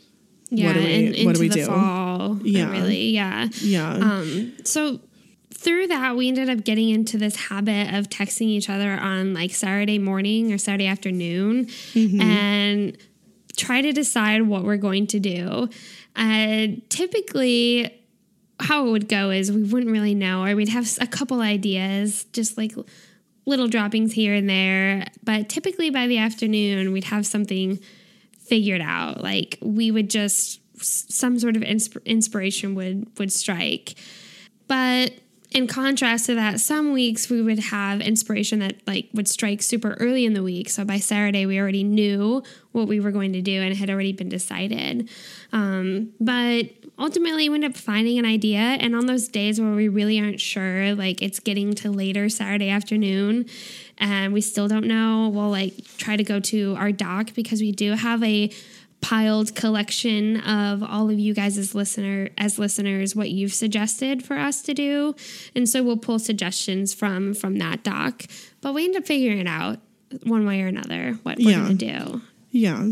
[0.51, 1.67] Yeah, do we- and what into do we the do?
[1.67, 2.39] fall.
[2.43, 2.71] Yeah.
[2.71, 3.11] Really.
[3.11, 3.49] Yeah.
[3.61, 5.01] Yeah, Um, so
[5.55, 9.53] through that, we ended up getting into this habit of texting each other on like
[9.53, 12.21] Saturday morning or Saturday afternoon mm-hmm.
[12.21, 12.99] and
[13.61, 15.69] try to decide what we're going to do.
[16.17, 18.03] Uh, typically,
[18.59, 22.25] how it would go is we wouldn't really know, or we'd have a couple ideas,
[22.33, 22.73] just like
[23.47, 25.07] little droppings here and there.
[25.23, 27.79] But typically by the afternoon, we'd have something
[28.39, 29.23] figured out.
[29.23, 33.95] Like we would just some sort of insp- inspiration would would strike.
[34.67, 35.13] But
[35.51, 39.95] in contrast to that, some weeks we would have inspiration that like would strike super
[39.95, 40.69] early in the week.
[40.69, 43.91] So by Saturday, we already knew what we were going to do and it had
[43.91, 45.09] already been decided.
[45.53, 46.67] Um, but
[47.01, 48.61] ultimately, we end up finding an idea.
[48.61, 52.71] And on those days where we really aren't sure, like it's getting to later Saturday
[52.71, 53.47] afternoon,
[53.99, 57.73] and we still don't know, we'll like try to go to our doc because we
[57.73, 58.51] do have a
[59.01, 64.37] piled collection of all of you guys as listener as listeners what you've suggested for
[64.37, 65.15] us to do
[65.57, 68.25] and so we'll pull suggestions from from that doc
[68.61, 69.79] but we end up figuring it out
[70.25, 71.63] one way or another what we're Yeah.
[71.63, 72.21] gonna do
[72.53, 72.89] yeah.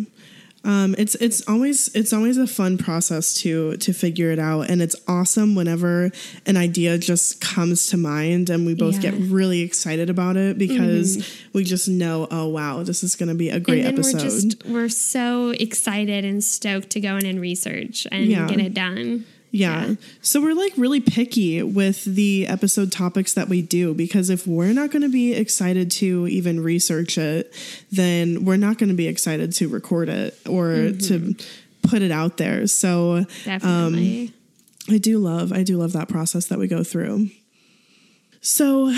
[0.64, 4.82] Um, it's it's always it's always a fun process to to figure it out, and
[4.82, 6.10] it's awesome whenever
[6.46, 9.12] an idea just comes to mind, and we both Yeah.
[9.12, 13.34] get really excited about it because we just know, oh wow, this is going to
[13.36, 14.14] be a great episode.
[14.14, 18.48] we're just we're so excited and stoked to go in and research and Yeah.
[18.48, 19.86] get it done Yeah.
[19.86, 19.94] Yeah.
[20.20, 24.72] So we're like really picky with the episode topics that we do because if we're
[24.72, 27.52] not going to be excited to even research it,
[27.90, 31.88] then we're not going to be excited to record it or to mm-hmm.
[31.88, 32.66] put it out there.
[32.66, 34.32] So um, definitely
[34.90, 37.30] I do love I do love that process that we go through.
[38.40, 38.94] So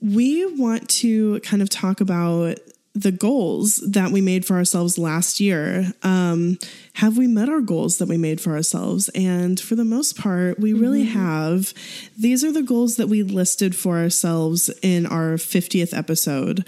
[0.00, 2.58] we want to kind of talk about
[2.94, 5.92] the goals that we made for ourselves last year.
[6.04, 6.58] Um,
[6.94, 9.08] have we met our goals that we made for ourselves?
[9.16, 11.74] And for the most part, we really have.
[12.16, 16.64] These are the goals that we listed for ourselves in our 50th episode.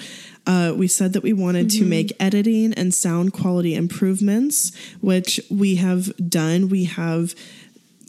[0.48, 5.76] Uh, we said that we wanted to make editing and sound quality improvements, which we
[5.76, 6.68] have done.
[6.68, 7.34] We have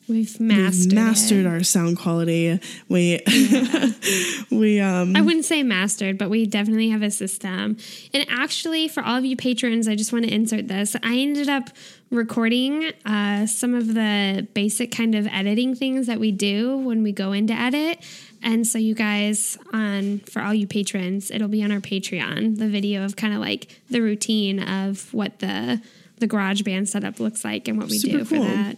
[0.08, 2.60] we've mastered, We've mastered our sound quality.
[2.90, 3.22] We
[4.52, 7.78] we um I wouldn't say mastered, but we definitely have a system.
[8.14, 10.96] And actually, for all of you patrons, I just want to insert this.
[11.04, 11.70] I ended up
[12.10, 17.12] recording uh, some of the basic kind of editing things that we do when we
[17.12, 18.00] go into edit.
[18.42, 22.58] And so, you guys, on for all you patrons, it'll be on our Patreon.
[22.58, 25.82] The video of kind of like the routine of what the
[26.20, 28.44] the GarageBand setup looks like and what we Super do for cool.
[28.46, 28.78] that.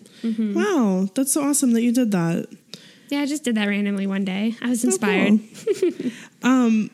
[0.55, 2.47] wow, that's so awesome that you did that.
[3.09, 4.55] Yeah, I just did that randomly one day.
[4.61, 5.39] I was inspired.
[5.79, 6.11] cool.
[6.43, 6.91] um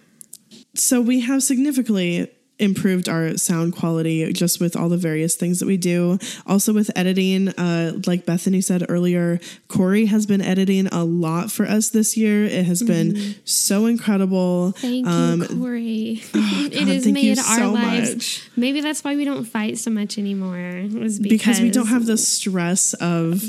[0.76, 5.66] so we have significantly improved our sound quality just with all the various things that
[5.66, 6.18] we do.
[6.48, 11.66] Also with editing, uh, like Bethany said earlier, Corey has been editing a lot for
[11.66, 12.46] us this year.
[12.46, 14.72] It has been so incredible.
[14.72, 16.24] Thank Um, you, Corey.
[16.32, 18.14] God, it has made our so lives.
[18.16, 18.50] much.
[18.56, 20.86] Maybe that's why we don't fight so much anymore.
[20.94, 23.44] Was because, because we don't have the stress of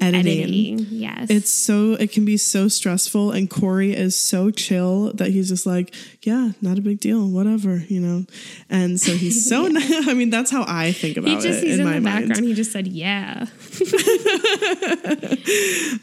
[0.00, 0.74] editing.
[0.74, 0.86] editing.
[0.90, 5.48] Yes, It's so it can be so stressful and Corey is so chill that he's
[5.48, 8.26] just like, yeah, not a big deal, whatever, you know.
[8.68, 9.90] And so he's so nice.
[10.08, 12.00] I mean, that's how I think about he just it he's in, in, my the
[12.28, 12.36] mind.
[12.44, 13.46] He just said, "Yeah."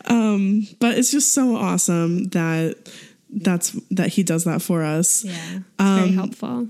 [0.08, 2.78] um, But it's just so awesome that
[3.30, 5.24] that's that he does that for us.
[5.24, 5.34] Yeah.
[5.58, 6.68] It's Um, very helpful.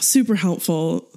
[0.00, 1.08] super helpful.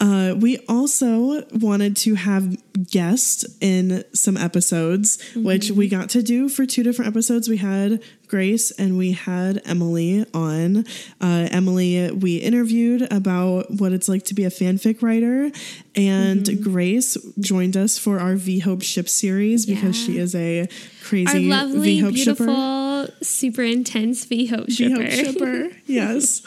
[0.00, 2.56] Uh, we also wanted to have
[2.88, 7.48] guests in some episodes, which we got to do for two different episodes.
[7.48, 10.84] We had Grace and we had Emily on.
[11.20, 15.50] Uh, Emily, we interviewed about what it's like to be a fanfic writer,
[15.96, 20.06] and Grace joined us for our V Hope ship series because Yeah.
[20.06, 20.66] she is a Our
[21.02, 22.44] crazy lovely, V Hope shipper.
[22.46, 25.02] beautiful, super intense V Hope shipper.
[25.02, 25.70] Hope shipper.
[25.86, 26.42] yes.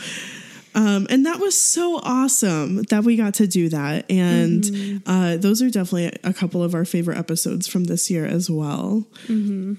[0.74, 4.10] Um, and that was so awesome that we got to do that.
[4.10, 5.10] And Mm-hmm.
[5.10, 9.06] uh, those are definitely a couple of our favorite episodes from this year as well.
[9.28, 9.74] Mm-hmm.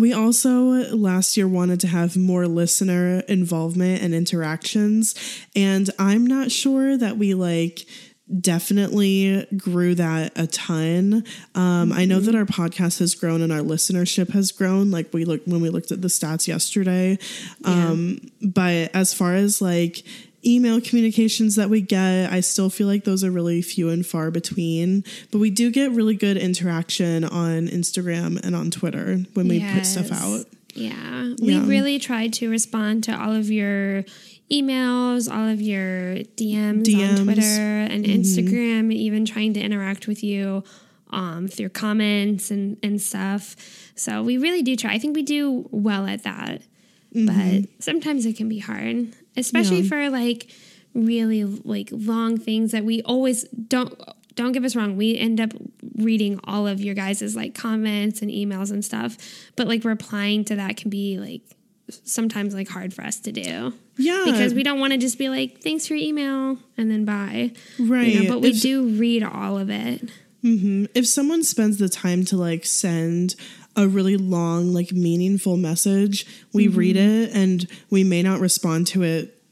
[0.00, 0.50] We also
[0.94, 5.14] last year wanted to have more listener involvement and interactions.
[5.54, 7.86] And I'm not sure that we like
[8.40, 11.24] definitely grew that a ton.
[11.54, 14.90] Um, I know that our podcast has grown and our listenership has grown.
[14.90, 17.18] Like we look when we looked at the stats yesterday.
[17.64, 20.04] Um, but as far as like
[20.46, 24.30] email communications that we get, I still feel like those are really few and far
[24.30, 25.04] between.
[25.30, 29.86] But we do get really good interaction on Instagram and on Twitter when we put
[29.86, 30.46] stuff out.
[30.74, 31.34] Yeah.
[31.40, 34.04] We really tried to respond to all of your
[34.50, 37.18] emails, all of your DMs, DMs.
[37.18, 38.20] on Twitter and Mm-hmm.
[38.20, 40.62] Instagram, even trying to interact with you
[41.10, 43.56] um, through comments and, and stuff.
[43.94, 44.92] So we really do try.
[44.92, 46.62] I think we do well at that.
[47.16, 49.94] But sometimes it can be hard, especially Mm-hmm.
[49.94, 50.08] Yeah.
[50.08, 50.50] for like
[50.94, 53.94] really like long things that we always don't
[54.36, 55.50] don't get us wrong we end up
[55.96, 59.16] reading all of your guys' like comments and emails and stuff
[59.56, 61.42] but like replying to that can be like
[61.88, 63.72] sometimes like hard for us to do.
[63.96, 64.24] Yeah.
[64.26, 67.52] because we don't want to just be like thanks for your email and then bye.
[67.78, 68.08] Right.
[68.08, 70.08] you know, but we If- do read all of it.
[70.42, 70.86] Mm-hmm.
[70.94, 73.34] If someone spends the time to like send
[73.76, 76.78] a really long like meaningful message we mm-hmm.
[76.78, 79.42] read it and we may not respond to it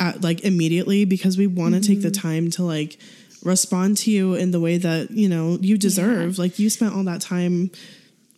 [0.00, 2.28] at like immediately because we want to take the mm-hmm.
[2.28, 2.98] time to like
[3.44, 6.38] respond to you in the way that you know you deserve.
[6.38, 7.70] Like you spent all that time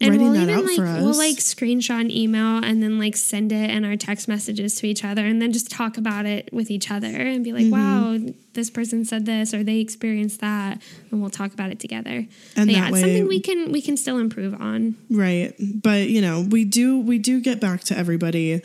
[0.02, 3.84] and we'll even like we'll like screenshot an email and then like send it in
[3.84, 7.06] our text messages to each other and then just talk about it with each other
[7.08, 8.26] and be like Mm-hmm.
[8.26, 10.80] wow this person said this or they experienced that
[11.10, 12.26] and we'll talk about it together
[12.56, 15.54] And yeah that it's something we can we can still improve on Right.
[15.58, 18.60] But, you know, we do we do get back to everybody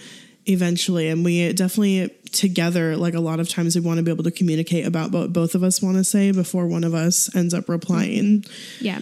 [0.45, 4.23] eventually and we definitely together like a lot of times we want to be able
[4.23, 7.53] to communicate about what both of us want to say before one of us ends
[7.53, 8.43] up replying.
[8.79, 8.99] yeah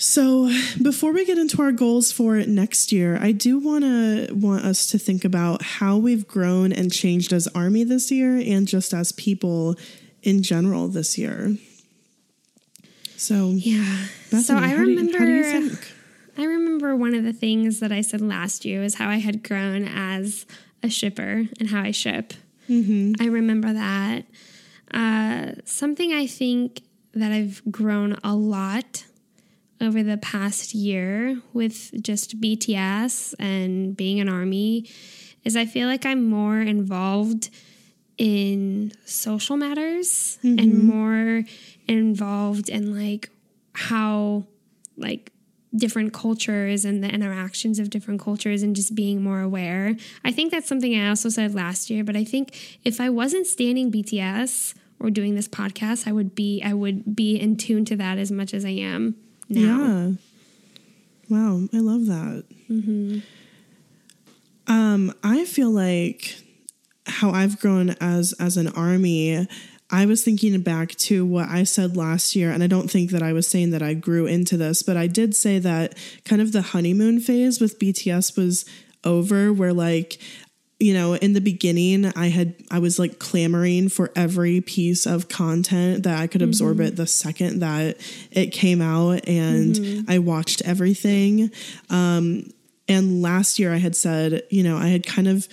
[0.00, 0.48] So,
[0.80, 4.86] before we get into our goals for next year, I do want to want us
[4.86, 9.10] to think about how we've grown and changed as army this year and just as
[9.10, 9.74] people
[10.22, 11.56] in general this year.
[13.16, 15.92] So, yeah Bethany, so i how do you- remember how do you think?
[16.38, 19.42] I remember one of the things that I said last year was how I had
[19.42, 20.46] grown as
[20.84, 22.32] a shipper and how I ship.
[22.70, 24.26] I remember that.
[24.94, 26.82] Uh, something I think
[27.14, 29.04] that I've grown a lot
[29.80, 34.88] over the past year with just BTS and being an army
[35.44, 37.50] is I feel like I'm more involved
[38.16, 40.86] in social matters and mm-hmm.
[40.86, 41.44] more
[41.86, 43.30] involved in like
[43.72, 44.44] how
[44.96, 45.32] like
[45.76, 49.96] different cultures and the interactions of different cultures and just being more aware.
[50.24, 53.46] I think that's something I also said last year, but I think if I wasn't
[53.46, 57.96] stanning BTS or doing this podcast, I would be I would be in tune to
[57.96, 59.14] that as much as I am
[59.48, 59.78] now.
[59.78, 60.10] Yeah.
[61.28, 62.44] Wow, I love that.
[64.66, 66.42] Um, I feel like
[67.06, 69.46] how I've grown as as an army.
[69.90, 73.22] I was thinking back to what I said last year, and I don't think that
[73.22, 76.52] I was saying that I grew into this, but I did say that kind of
[76.52, 78.66] the honeymoon phase with BTS was
[79.02, 80.18] over, where like
[80.78, 85.28] you know in the beginning i had i was like clamoring for every piece of
[85.28, 87.96] content that i could absorb it the second that
[88.30, 91.50] it came out and i watched everything.
[91.90, 92.50] Um
[92.86, 95.48] and last year i had said you know i had kind of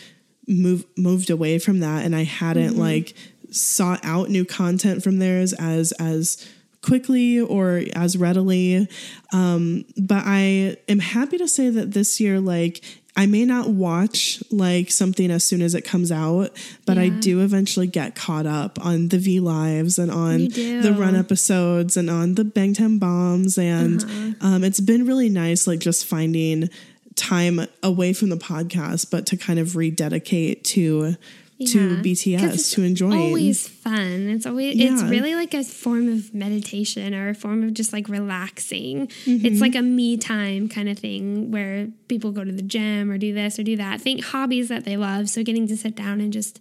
[0.48, 3.16] moved moved away from that and i hadn't like
[3.52, 6.46] sought out new content from theirs as as
[6.82, 8.88] quickly or as readily.
[9.34, 12.84] Um but i am happy to say that this year like
[13.18, 16.52] I may not watch like something as soon as it comes out,
[16.86, 21.16] but I do eventually get caught up on the V lives and on the run
[21.16, 23.58] episodes and on the Bangtan bombs.
[23.58, 24.32] And Uh-huh.
[24.56, 26.70] um, it's been really nice, like just finding
[27.16, 31.16] time away from the podcast, but to kind of rededicate to
[31.58, 31.72] Yeah.
[31.96, 33.08] 'Cause BTS to enjoy.
[33.14, 34.28] It's always fun.
[34.30, 38.10] It's always it's really like a form of meditation or a form of just like
[38.10, 39.08] relaxing.
[39.26, 39.46] Mm-hmm.
[39.46, 43.18] It's like a me time kind of thing where people go to the gym or
[43.18, 44.02] do this or do that.
[44.02, 45.30] Think hobbies that they love.
[45.30, 46.60] So getting to sit down and just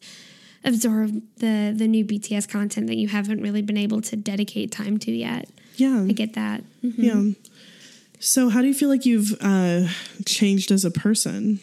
[0.62, 4.98] absorb the the new BTS content that you haven't really been able to dedicate time
[4.98, 5.48] to yet.
[5.76, 6.04] yeah.
[6.08, 6.62] I get that.
[6.84, 6.94] Mhm.
[6.98, 7.22] Yeah.
[8.20, 9.88] So, how do you feel like you've uh,
[10.24, 11.58] changed as a person?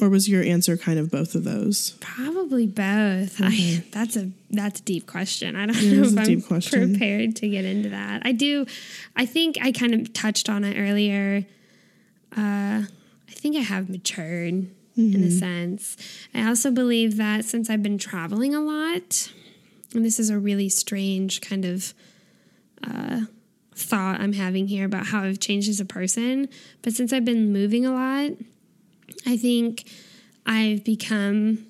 [0.00, 1.90] Or was your answer kind of both of those?
[2.00, 3.36] Probably both.
[3.40, 5.56] I, that's a that's a deep question.
[5.56, 6.00] I don't Mm-hmm.
[6.16, 6.90] Know if I'm question.
[6.90, 8.22] prepared to get into that.
[8.24, 8.66] I do.
[9.16, 11.44] I think I kind of touched on it earlier.
[12.36, 12.82] Uh,
[13.28, 15.24] I think I have matured in Mm-hmm.
[15.24, 15.96] a sense.
[16.34, 19.32] I also believe that since I've been traveling a lot,
[19.94, 21.94] and this is a really strange kind of
[22.86, 23.20] uh,
[23.74, 26.48] thought I'm having here about how I've changed as a person,
[26.82, 28.32] but since I've been moving a lot,
[29.26, 29.84] I think
[30.46, 31.66] I've become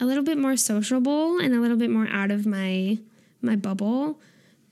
[0.00, 2.98] a little bit more sociable and a little bit more out of my
[3.40, 4.20] my bubble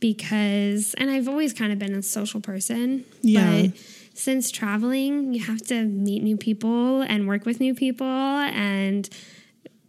[0.01, 3.05] because and I've always kind of been a social person.
[3.23, 3.63] Yeah.
[3.63, 3.73] But
[4.15, 9.09] since traveling, you have to meet new people and work with new people and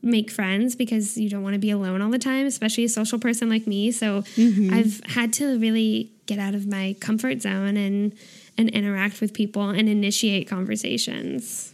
[0.04, 3.20] make friends because you don't want to be alone all the time, especially a social
[3.20, 3.92] person like me.
[3.92, 4.74] So mm-hmm.
[4.74, 8.14] I've had to really get out of my comfort zone and
[8.58, 11.71] and interact with people and initiate conversations.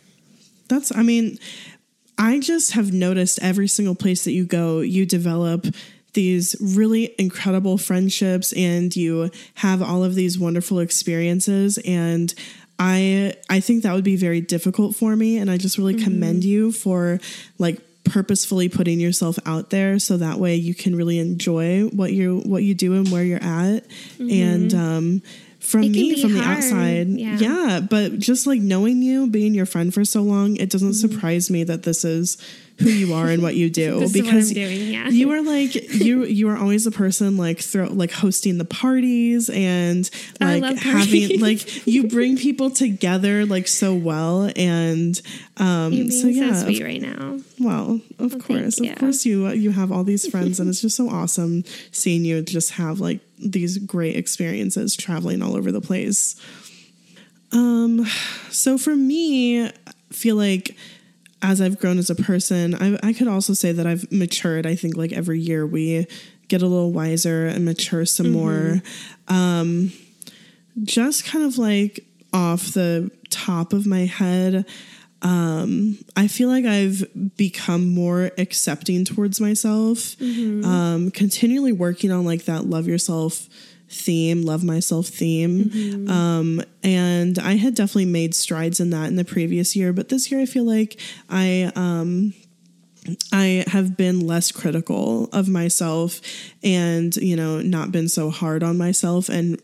[0.68, 1.38] That's, I mean,
[2.18, 5.68] I just have noticed every single place that you go, you develop
[6.14, 11.78] these really incredible friendships and you have all of these wonderful experiences.
[11.86, 12.34] And
[12.80, 15.38] I, I think that would be very difficult for me.
[15.38, 17.20] And I just really commend you for
[17.58, 22.40] like, purposefully putting yourself out there so that way you can really enjoy what you
[22.46, 23.84] what you do and where you're at
[24.18, 25.22] and um
[25.68, 27.38] from me from the outside yeah.
[27.38, 31.50] yeah but just like knowing you being your friend for so long it doesn't surprise
[31.52, 32.38] me that this is
[32.80, 34.14] who you are and what you do Mm-hmm.
[34.14, 35.10] Because I'm doing, yeah.
[35.10, 39.50] you are like you you are always the person like throw like hosting the parties
[39.50, 45.22] and like having like you bring people together like so well and
[45.58, 47.40] um You're so yeah so sweet right now.
[47.60, 50.96] well, of thank course, of course, you you have all these friends, and it's just
[50.96, 56.36] so awesome seeing you just have like these great experiences traveling all over the place.
[57.52, 58.06] Um,
[58.50, 59.72] so for me, I
[60.12, 60.76] feel like
[61.42, 64.66] as I've grown as a person, I, I could also say that I've matured.
[64.66, 66.08] I think like every year we
[66.48, 68.82] get a little wiser and mature some more.
[69.28, 69.92] Um,
[70.84, 74.66] just kind of like off the top of my head,
[75.22, 77.06] um, I feel like I've
[77.38, 80.16] become more accepting towards myself.
[80.64, 83.48] Um, continually working on like that love yourself
[83.90, 85.72] theme, love myself theme.
[86.10, 90.30] Um, and I had definitely made strides in that in the previous year, but this
[90.32, 91.00] year I feel like
[91.30, 92.34] I um
[93.32, 96.20] I have been less critical of myself
[96.64, 99.62] and, you know, not been so hard on myself and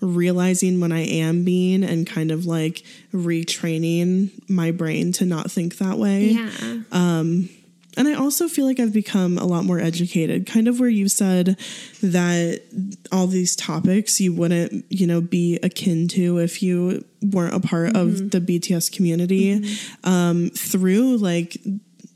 [0.00, 5.78] realizing when I am being and kind of like retraining my brain to not think
[5.78, 6.30] that way.
[6.30, 6.80] Yeah.
[6.92, 7.48] Um,
[7.96, 11.08] and I also feel like I've become a lot more educated, kind of where you
[11.08, 11.58] said
[12.02, 12.62] that
[13.10, 17.96] all these topics you wouldn't, you know, be akin to if you weren't a part
[17.96, 18.28] of mm-hmm.
[18.28, 19.60] the BTS community.
[19.60, 20.08] Mm-hmm.
[20.08, 21.56] Um, through like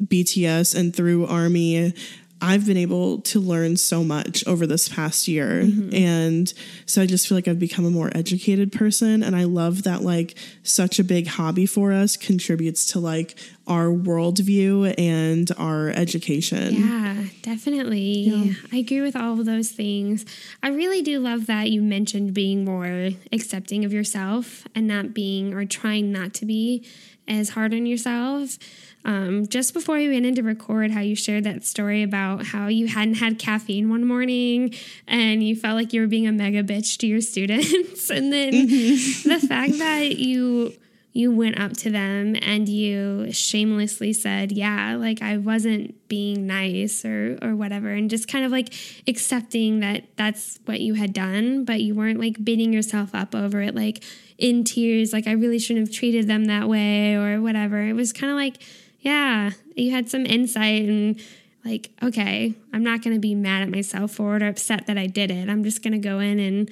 [0.04, 1.94] BTS and through Army,
[2.42, 5.62] I've been able to learn so much over this past year.
[5.62, 5.94] Mm-hmm.
[5.94, 6.54] And
[6.86, 9.22] so I just feel like I've become a more educated person.
[9.22, 13.36] And I love that, like, such a big hobby for us contributes to, like,
[13.66, 16.74] our worldview and our education.
[16.74, 18.56] Yeah, definitely.
[18.72, 20.24] I agree with all of those things.
[20.62, 25.54] I really do love that you mentioned being more accepting of yourself and not being
[25.54, 26.84] or trying not to be
[27.28, 28.58] as hard on yourself.
[29.04, 32.68] Um, just before we went in to record, how you shared that story about how
[32.68, 34.74] you hadn't had caffeine one morning
[35.06, 38.10] and you felt like you were being a mega bitch to your students.
[38.10, 40.74] and then the fact that you
[41.12, 47.04] you went up to them and you shamelessly said, "Yeah, like I wasn't being nice
[47.04, 48.72] or or whatever," and just kind of like
[49.08, 53.60] accepting that that's what you had done, but you weren't like beating yourself up over
[53.60, 54.04] it, like
[54.38, 57.82] in tears, like I really shouldn't have treated them that way or whatever.
[57.82, 58.62] It was kind of like,
[59.00, 61.20] yeah, you had some insight and
[61.64, 64.96] like, okay, I'm not going to be mad at myself for it or upset that
[64.96, 65.48] I did it.
[65.48, 66.70] I'm just going to go in and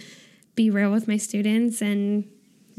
[0.54, 2.28] be real with my students and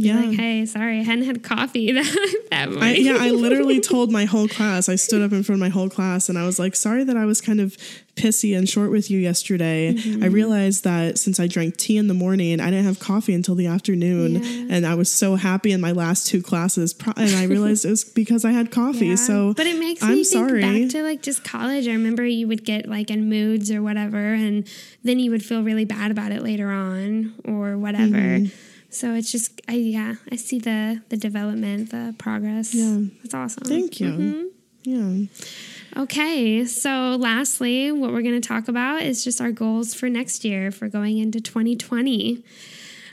[0.01, 0.15] Yeah.
[0.21, 3.05] Like, hey, sorry, I hadn't had coffee that, that I, morning.
[3.05, 4.87] yeah, I literally told my whole class.
[4.87, 7.17] I stood up in front of my whole class and I was like, sorry that
[7.17, 7.75] I was kind of
[8.15, 9.93] pissy and short with you yesterday.
[9.93, 10.23] Mm-hmm.
[10.23, 13.55] I realized that since I drank tea in the morning, I didn't have coffee until
[13.55, 14.41] the afternoon.
[14.41, 14.75] Yeah.
[14.75, 16.93] And I was so happy in my last two classes.
[16.93, 19.07] Pro- And I realized it was because I had coffee.
[19.07, 19.15] Yeah.
[19.15, 20.61] So, but it makes I'm me think sorry.
[20.61, 21.89] back to like just college.
[21.89, 24.65] I remember you would get like in moods or whatever, and
[25.03, 28.15] then you would feel really bad about it later on or whatever.
[28.17, 28.55] Mm-hmm.
[28.89, 32.73] So it's just, I yeah, I see the the development, the progress.
[32.73, 33.01] Yeah.
[33.23, 33.63] it's awesome.
[33.63, 34.07] Thank you.
[34.11, 34.43] Mm-hmm.
[34.83, 36.01] Yeah.
[36.01, 40.45] Okay, so lastly, what we're going to talk about is just our goals for next
[40.45, 42.43] year for going into 2020.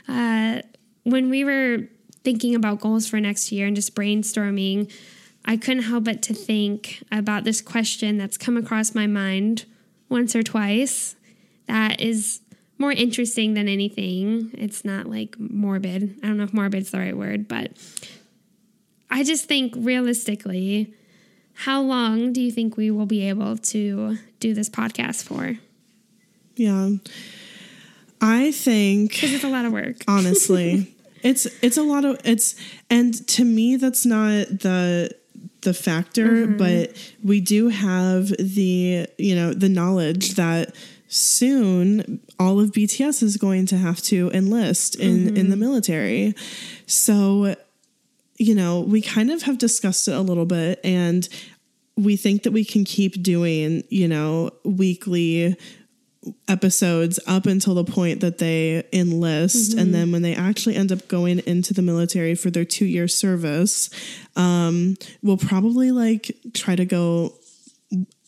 [0.07, 0.61] Uh,
[1.03, 1.89] when we were
[2.23, 4.91] thinking about goals for next year and just brainstorming,
[5.43, 9.65] I couldn't help but to think about this question that's come across my mind
[10.09, 11.15] once or twice
[11.67, 12.39] that is
[12.77, 14.51] more interesting than anything.
[14.53, 16.19] It's not like morbid.
[16.23, 17.71] I don't know if morbid's the right word, but
[19.09, 20.93] I just think realistically,
[21.53, 25.57] how long do you think we will be able to do this podcast for?
[26.55, 26.91] Yeah.
[28.21, 29.97] I think Because it's a lot of work.
[30.07, 30.93] honestly
[31.23, 32.55] it's it's a lot of it's
[32.89, 35.09] and to me that's not the
[35.61, 36.57] the factor mm-hmm.
[36.57, 40.75] but we do have the you know the knowledge that
[41.07, 46.35] soon all of BTS is going to have to enlist in in the military.
[46.85, 47.55] So
[48.37, 51.27] you know we kind of have discussed it a little bit and
[51.95, 55.57] we think that we can keep doing you know weekly
[56.47, 61.07] episodes up until the point that they enlist and then when they actually end up
[61.07, 63.89] going into the military for their two year service
[64.35, 67.33] um we'll probably like try to go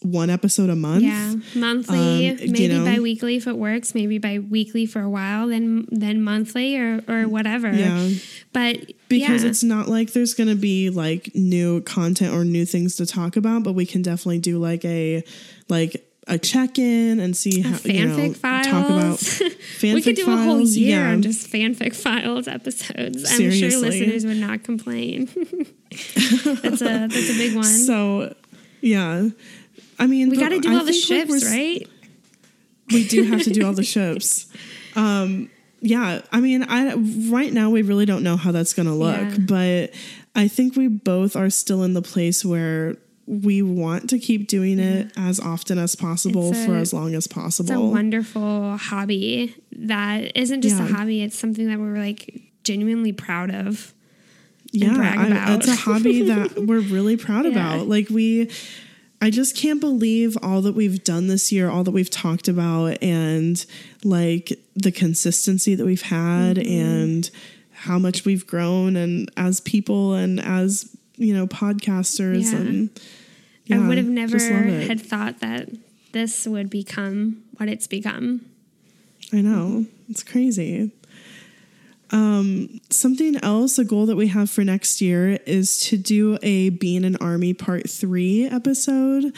[0.01, 2.85] one episode a month Yeah, monthly, Um, you maybe know.
[2.85, 3.93] bi-weekly if it works.
[3.93, 7.71] Maybe bi-weekly for a while, then then monthly or or whatever.
[7.73, 8.09] Yeah.
[8.53, 9.49] But because yeah.
[9.49, 13.35] it's not like there's going to be like new content or new things to talk
[13.35, 15.23] about but we can definitely do like a
[15.67, 18.67] like a check-in and see how you know fanfic files.
[18.67, 21.11] talk about fanfic we could do a whole year yeah.
[21.11, 23.25] on just fanfic files episodes.
[23.31, 25.25] I'm sure listeners would not complain.
[25.31, 27.63] that's a that's a big one.
[27.63, 28.35] so
[28.81, 29.29] yeah
[29.99, 31.87] i mean we got to do I all the think, like, ships, right?
[32.91, 34.47] we do have to do all the ships.
[34.95, 35.49] Um,
[35.81, 36.93] yeah, I mean, I
[37.31, 39.37] right now we really don't know how that's going to look, Yeah.
[39.39, 39.93] but
[40.35, 42.97] I think we both are still in the place where
[43.27, 47.27] we want to keep doing it as often as possible It's for as long as
[47.27, 47.71] possible.
[47.71, 53.13] It's a wonderful hobby that isn't just a hobby, it's something that we're like genuinely
[53.13, 53.93] proud of.
[54.71, 57.51] yeah, I- it's a hobby that we're really proud Yeah.
[57.51, 57.87] about.
[57.87, 58.49] Like we
[59.21, 63.01] I just can't believe all that we've done this year, all that we've talked about
[63.03, 63.65] and
[64.03, 66.71] like the consistency that we've had Mm-hmm.
[66.71, 67.29] and
[67.71, 72.59] how much we've grown and as people and as, you know, podcasters Yeah.
[72.59, 72.89] and
[73.71, 75.69] I would have never had thought that
[76.11, 78.41] this would become what it's become.
[79.31, 79.85] I know.
[80.09, 80.91] It's crazy.
[82.11, 86.69] Um, something else, a goal that we have for next year is to do a
[86.69, 89.35] Being an Army Part 3 episode.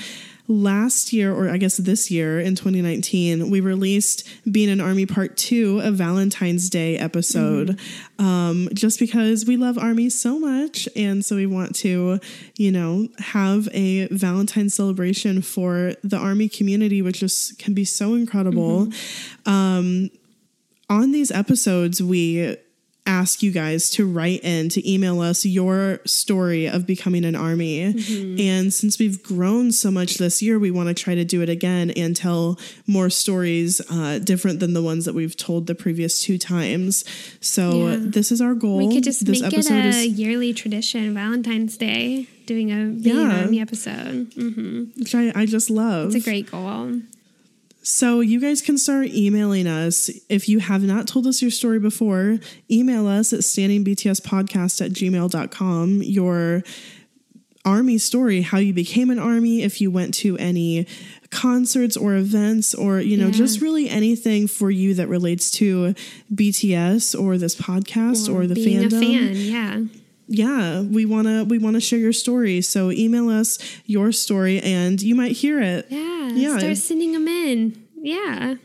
[0.48, 5.38] Last year, or I guess this year in 2019, we released Being an Army Part
[5.38, 7.80] 2, a Valentine's Day episode,
[8.20, 10.90] um, just because we love Army so much.
[10.96, 12.20] And so we want to,
[12.58, 18.14] you know, have a Valentine's celebration for the Army community, which just can be so
[18.16, 18.90] incredible
[20.92, 22.58] on these episodes, we
[23.08, 27.82] ask you guys to write in to email us your story of becoming an army.
[28.40, 31.50] And since we've grown so much this year, we want to try to do it
[31.50, 36.22] again and tell more stories uh, different than the ones that we've told the previous
[36.22, 37.04] two times.
[37.42, 37.96] So Yeah.
[38.00, 38.78] this is our goal.
[38.78, 43.42] We could just this make it a is yearly tradition, Valentine's Day, doing a Yeah.
[43.44, 44.30] Army episode.
[44.36, 46.14] Mm, which I, I just love.
[46.14, 47.00] It's a great goal.
[47.84, 50.10] So you guys can start emailing us.
[50.30, 52.40] If you have not told us your story before,
[52.70, 56.04] email us at stanningbtspodcast at gmail.com.
[56.04, 56.64] Your
[57.66, 60.88] army story, how you became an army, if you went to any
[61.30, 63.32] concerts or events, or, you know, Yeah.
[63.34, 65.94] just really anything for you that relates to
[66.34, 70.01] BTS or this podcast or, the being fandom a fan, yeah.
[70.34, 74.60] Yeah we want to we want to share your story so email us your story
[74.62, 76.58] and you might hear it Yeah, Yeah.
[76.58, 77.84] start sending them in.
[78.02, 78.56] Yeah.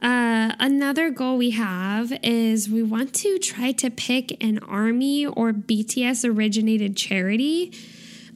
[0.00, 5.52] Uh, another goal we have is we want to try to pick an army or
[5.52, 7.72] BTS originated charity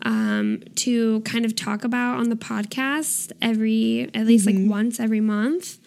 [0.02, 5.20] um, to kind of talk about on the podcast every, at least like once every
[5.20, 5.78] month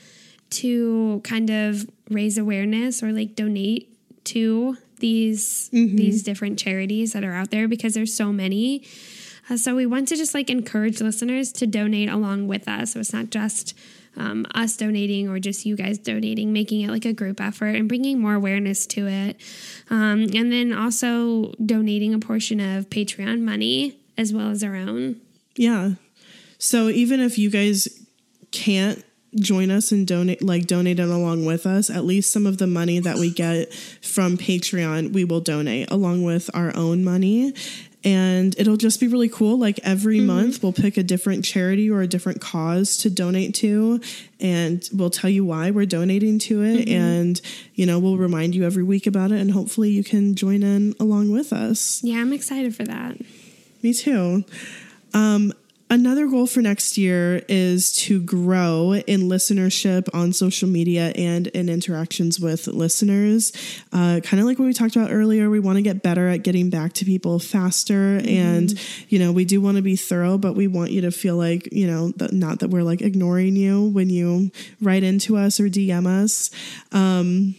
[0.50, 3.88] to kind of raise awareness or like donate
[4.26, 8.84] to these these different charities that are out there because there's so many.
[9.50, 12.94] Uh, so we want to just like encourage listeners to donate along with us.
[12.94, 13.74] So it's not just
[14.16, 17.88] um, us donating or just you guys donating, making it like a group effort and
[17.88, 19.40] bringing more awareness to it.
[19.90, 25.22] Um, and then also donating a portion of Patreon money as well as our own.
[25.56, 25.92] Yeah.
[26.58, 27.88] So even if you guys
[28.52, 29.04] can't
[29.36, 32.68] join us and donate like donate it along with us, at least some of the
[32.68, 37.54] money that we get from Patreon, we will donate along with our own money.
[38.02, 39.60] And it'll just be really cool.
[39.60, 44.00] Like every month, we'll pick a different charity or a different cause to donate to,
[44.40, 46.88] and we'll tell you why we're donating to it.
[46.88, 47.42] And,
[47.76, 49.42] you know, we'll remind you every week about it.
[49.42, 52.02] And hopefully, you can join in along with us.
[52.02, 53.18] Yeah, I'm excited for that.
[53.84, 54.46] Me too.
[55.14, 55.52] Um,
[55.90, 61.70] another goal for next year is to grow in listenership on social media and in
[61.70, 63.52] interactions with listeners.
[63.92, 66.44] Uh, kind of like what we talked about earlier, we want to get better at
[66.44, 68.22] getting back to people faster.
[68.28, 68.74] And,
[69.10, 71.72] you know, we do want to be thorough, but we want you to feel like,
[71.72, 74.52] you know, that not that we're like ignoring you when you
[74.82, 76.52] write into us or DM us.
[76.92, 77.56] Um,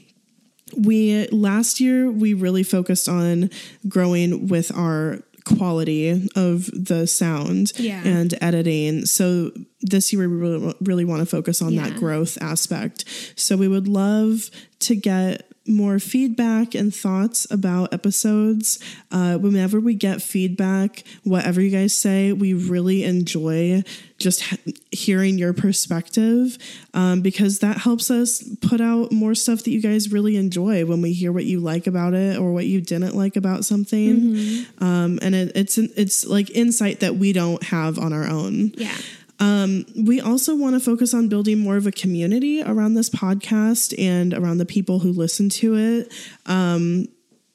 [0.76, 3.50] we last year we really focused on
[3.88, 8.02] growing with our quality of the sound Yeah.
[8.04, 9.50] and editing so
[9.80, 11.88] this year we really, really want to focus on Yeah.
[11.88, 13.04] that growth aspect
[13.36, 14.50] so we would love
[14.80, 18.78] to get more feedback and thoughts about episodes.
[19.10, 23.82] Uh, whenever we get feedback whatever you guys say we really enjoy
[24.18, 26.58] just he- hearing your perspective
[26.94, 31.00] um, because that helps us put out more stuff that you guys really enjoy when
[31.00, 34.66] we hear what you like about it or what you didn't like about something.
[34.78, 38.72] Um, and it, it's it's like insight that we don't have on our own.
[38.76, 38.96] Yeah.
[39.40, 43.94] Um, we also want to focus on building more of a community around this podcast
[43.98, 46.12] and around the people who listen to it.
[46.46, 47.06] Um,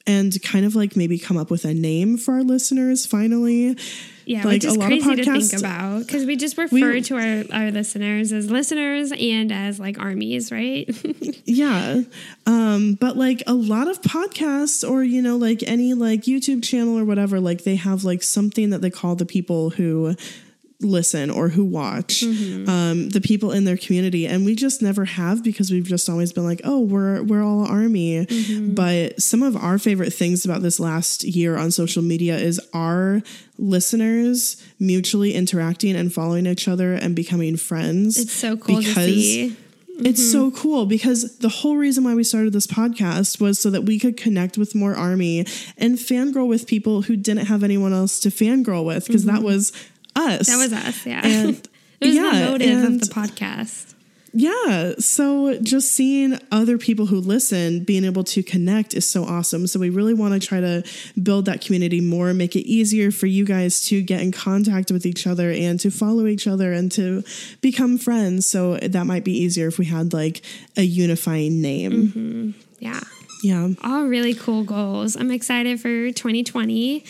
[0.08, 3.76] and kind of like maybe come up with a name for our listeners finally.
[4.24, 6.92] Yeah, Like, which is a lot of crazy to think about because we just refer
[6.94, 10.88] We- to our, our listeners as listeners and as like armies, right?
[11.44, 12.02] Yeah.
[12.46, 16.96] Um, but like a lot of podcasts or, you know, like any like YouTube channel
[16.98, 20.14] or whatever, like they have like something that they call the people who
[20.80, 22.68] listen or who watch mm-hmm.
[22.68, 24.26] um, the people in their community.
[24.26, 27.66] And we just never have because we've just always been like oh we're we're all
[27.66, 28.26] army.
[28.26, 28.74] Mm-hmm.
[28.74, 33.22] But some of our favorite things about this last year on social media is our
[33.58, 38.18] listeners mutually interacting and following each other and becoming friends.
[38.18, 39.56] It's so cool to see.
[39.98, 40.58] it's so mm-hmm.
[40.58, 44.16] cool because the whole reason why we started this podcast was so that we could
[44.16, 45.40] connect with more army
[45.78, 49.72] and fangirl with people who didn't have anyone else to fangirl with because that was
[50.16, 50.46] us.
[50.48, 51.20] That was us, yeah.
[51.24, 51.56] And
[52.00, 53.94] it was yeah, the motive and- of the podcast.
[54.32, 54.94] yeah.
[54.98, 59.66] So just seeing other people who listen being able to connect is so awesome.
[59.66, 60.82] So we really want to try to
[61.22, 65.06] build that community more, make it easier for you guys to get in contact with
[65.06, 67.22] each other and to follow each other and to
[67.62, 68.44] become friends.
[68.46, 70.42] So that might be easier if we had like
[70.76, 72.54] a unifying name.
[72.78, 73.00] Yeah.
[73.42, 73.68] Yeah.
[73.84, 75.14] All really cool goals.
[75.16, 76.74] I'm excited for 2020.
[76.98, 77.04] Me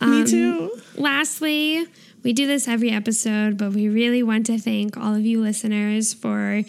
[0.00, 0.70] Um, too.
[0.96, 1.86] Lastly,
[2.24, 6.14] we do this every episode, but we really want to thank all of you listeners
[6.14, 6.62] for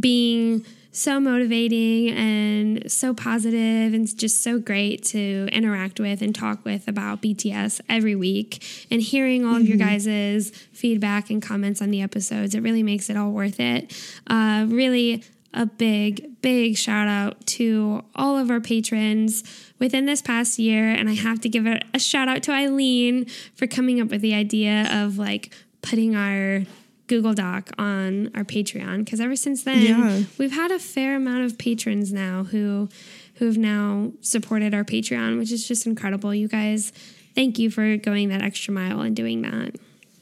[0.00, 6.64] being so motivating and so positive and just so great to interact with and talk
[6.64, 11.90] with about BTS every week and hearing all of your guys' feedback and comments on
[11.90, 12.54] the episodes.
[12.54, 13.94] It really makes it all worth it.
[14.26, 15.22] Uh, really
[15.54, 19.42] a big, big shout out to all of our patrons
[19.78, 20.90] within this past year.
[20.90, 24.20] And I have to give a, a shout out to Eileen for coming up with
[24.20, 25.52] the idea of like
[25.82, 26.62] putting our
[27.06, 29.04] Google Doc on our Patreon.
[29.04, 30.22] Because ever since then, Yeah.
[30.38, 32.88] we've had a fair amount of patrons now who
[33.34, 36.34] who have now supported our Patreon, which is just incredible.
[36.34, 36.90] You guys,
[37.34, 39.76] thank you for going that extra mile and doing that.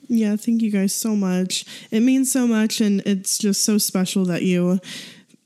[0.09, 1.65] Yeah, thank you guys so much.
[1.91, 4.81] It means so much and it's just so special that you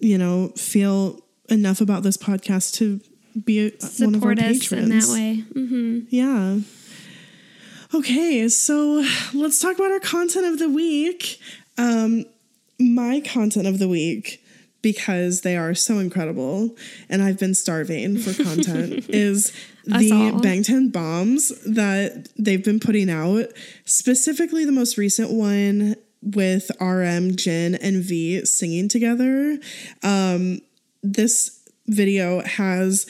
[0.01, 3.01] you know, feel enough about this podcast to
[3.44, 4.82] be a, one of our Support us patrons.
[4.82, 5.35] in that way.
[5.55, 6.59] hmm Yeah.
[7.94, 11.40] Okay, so let's talk about our content of the week.
[11.78, 12.26] Um,
[12.78, 14.44] my content of the week,
[14.82, 16.76] because they are so incredible
[17.09, 19.52] and I've been starving for content, is
[19.89, 20.40] the all.
[20.40, 23.47] Bangtan bombs that they've been putting out.
[23.85, 29.59] Specifically, the most recent one with RM, Jin, and V singing together.
[30.02, 30.60] Um,
[31.02, 33.06] this video has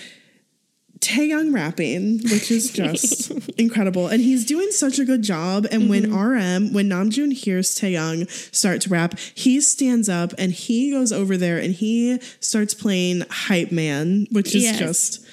[1.00, 4.08] Taehyung rapping, which is just incredible.
[4.08, 5.64] And he's doing such a good job.
[5.70, 10.90] And when RM, when Namjoon hears Taehyung start to rap, he stands up and he
[10.90, 14.78] goes over there and he starts playing Hype Man, which is Yes.
[14.78, 15.26] just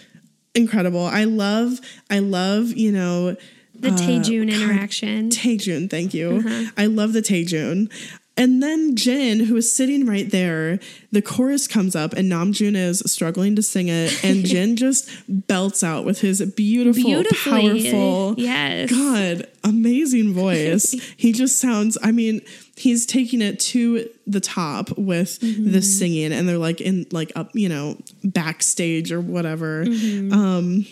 [0.56, 1.06] incredible.
[1.06, 1.80] I love,
[2.10, 3.36] I love, you know,
[3.78, 5.30] The Taejun interaction.
[5.30, 6.38] Taejun, thank you.
[6.46, 6.72] Uh-huh.
[6.78, 7.92] I love the Taejun.
[8.38, 10.80] And then Jin, who is sitting right there,
[11.10, 15.84] the chorus comes up and Namjoon is struggling to sing it, and Jin just belts
[15.84, 18.90] out with his beautiful, powerful, Yes.
[18.92, 20.92] God, amazing voice.
[21.18, 22.42] he just sounds, I mean,
[22.78, 25.72] he's taking it to the top with Mm-hmm.
[25.72, 29.86] the singing, and they're like in like up, you know, backstage or whatever.
[29.86, 30.34] Mm-hmm.
[30.34, 30.86] Um,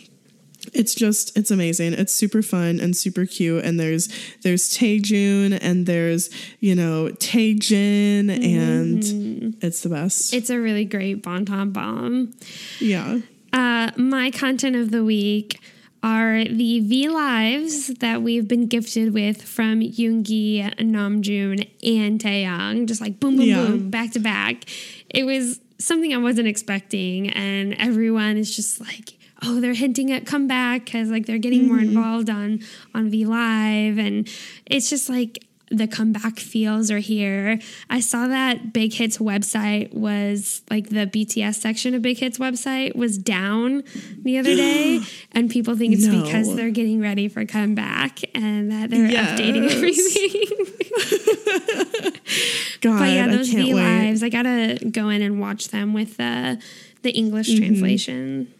[0.73, 1.91] it's just it's amazing.
[1.93, 3.65] It's super fun and super cute.
[3.65, 4.07] And there's
[4.43, 6.29] there's Taejun and there's
[6.61, 10.29] you know Taejin and it's the best.
[10.31, 10.37] Mm-hmm.
[10.37, 12.33] It's a really great Bangtan bomb.
[12.79, 13.19] yeah.
[13.51, 15.59] Uh, my content of the week
[16.03, 22.87] are the V Lives that we've been gifted with from Yoongi, Namjoon, and Taehyung.
[22.87, 23.65] Just like boom, boom, Yeah.
[23.65, 24.65] boom, back to back.
[25.09, 30.25] It was something I wasn't expecting, and everyone is just like, oh, they're hinting at
[30.25, 31.89] comeback because like they're getting more mm-hmm.
[31.89, 32.59] involved on
[32.93, 34.29] on V Live, and
[34.65, 37.59] it's just like the comeback feels are here.
[37.89, 42.95] I saw that Big Hits website was like the BTS section of Big Hits website
[42.95, 43.83] was down
[44.21, 45.01] the other day,
[45.31, 46.21] and people think it's No.
[46.23, 49.73] because they're getting ready for comeback and that they're updating Yes.
[49.73, 50.41] everything.
[52.81, 56.61] God, but yeah, those V lives, I gotta go in and watch them with the
[57.01, 57.63] the English Mm-hmm.
[57.65, 58.53] translation.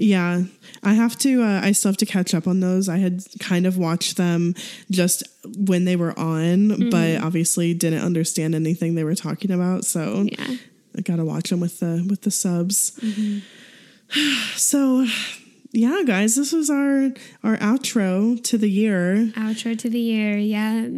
[0.00, 0.44] Yeah,
[0.84, 1.42] I have to.
[1.42, 2.88] Uh, I still have to catch up on those.
[2.88, 4.54] I had kind of watched them
[4.92, 6.90] just when they were on, Mm-hmm.
[6.90, 9.84] but obviously didn't understand anything they were talking about.
[9.84, 10.56] So Yeah.
[10.96, 12.92] I gotta watch them with the with the subs.
[13.02, 13.38] Mm-hmm.
[14.56, 15.04] So,
[15.72, 17.10] yeah, guys, this was our
[17.44, 19.26] our outro to the year.
[19.36, 20.88] Outro to the year, yeah.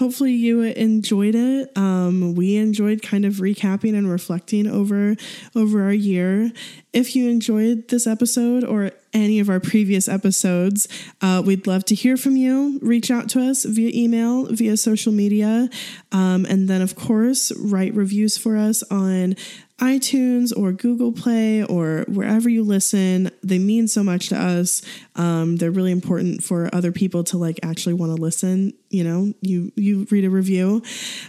[0.00, 1.76] Hopefully, you enjoyed it.
[1.76, 5.14] Um, we enjoyed kind of recapping and reflecting over
[5.54, 6.52] over our year.
[6.94, 10.88] If you enjoyed this episode or any of our previous episodes,
[11.20, 12.78] uh, we'd love to hear from you.
[12.80, 15.68] Reach out to us via email, via social media,
[16.12, 19.36] um, and then of course write reviews for us on
[19.80, 23.30] iTunes or Google Play or wherever you listen.
[23.42, 24.82] They mean so much to us.
[25.16, 28.74] Um, they're really important for other people to like actually want to listen.
[28.90, 30.82] You know, you you read a review,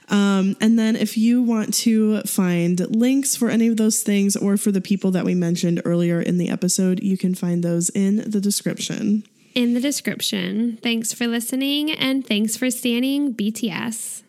[0.09, 4.57] um, and then if you want to find links for any of those things or
[4.57, 8.29] for the people that we mentioned earlier in the episode, you can find those in
[8.29, 9.23] the description.
[9.53, 10.77] In the description.
[10.81, 14.20] Thanks for listening and thanks for stanning BTS.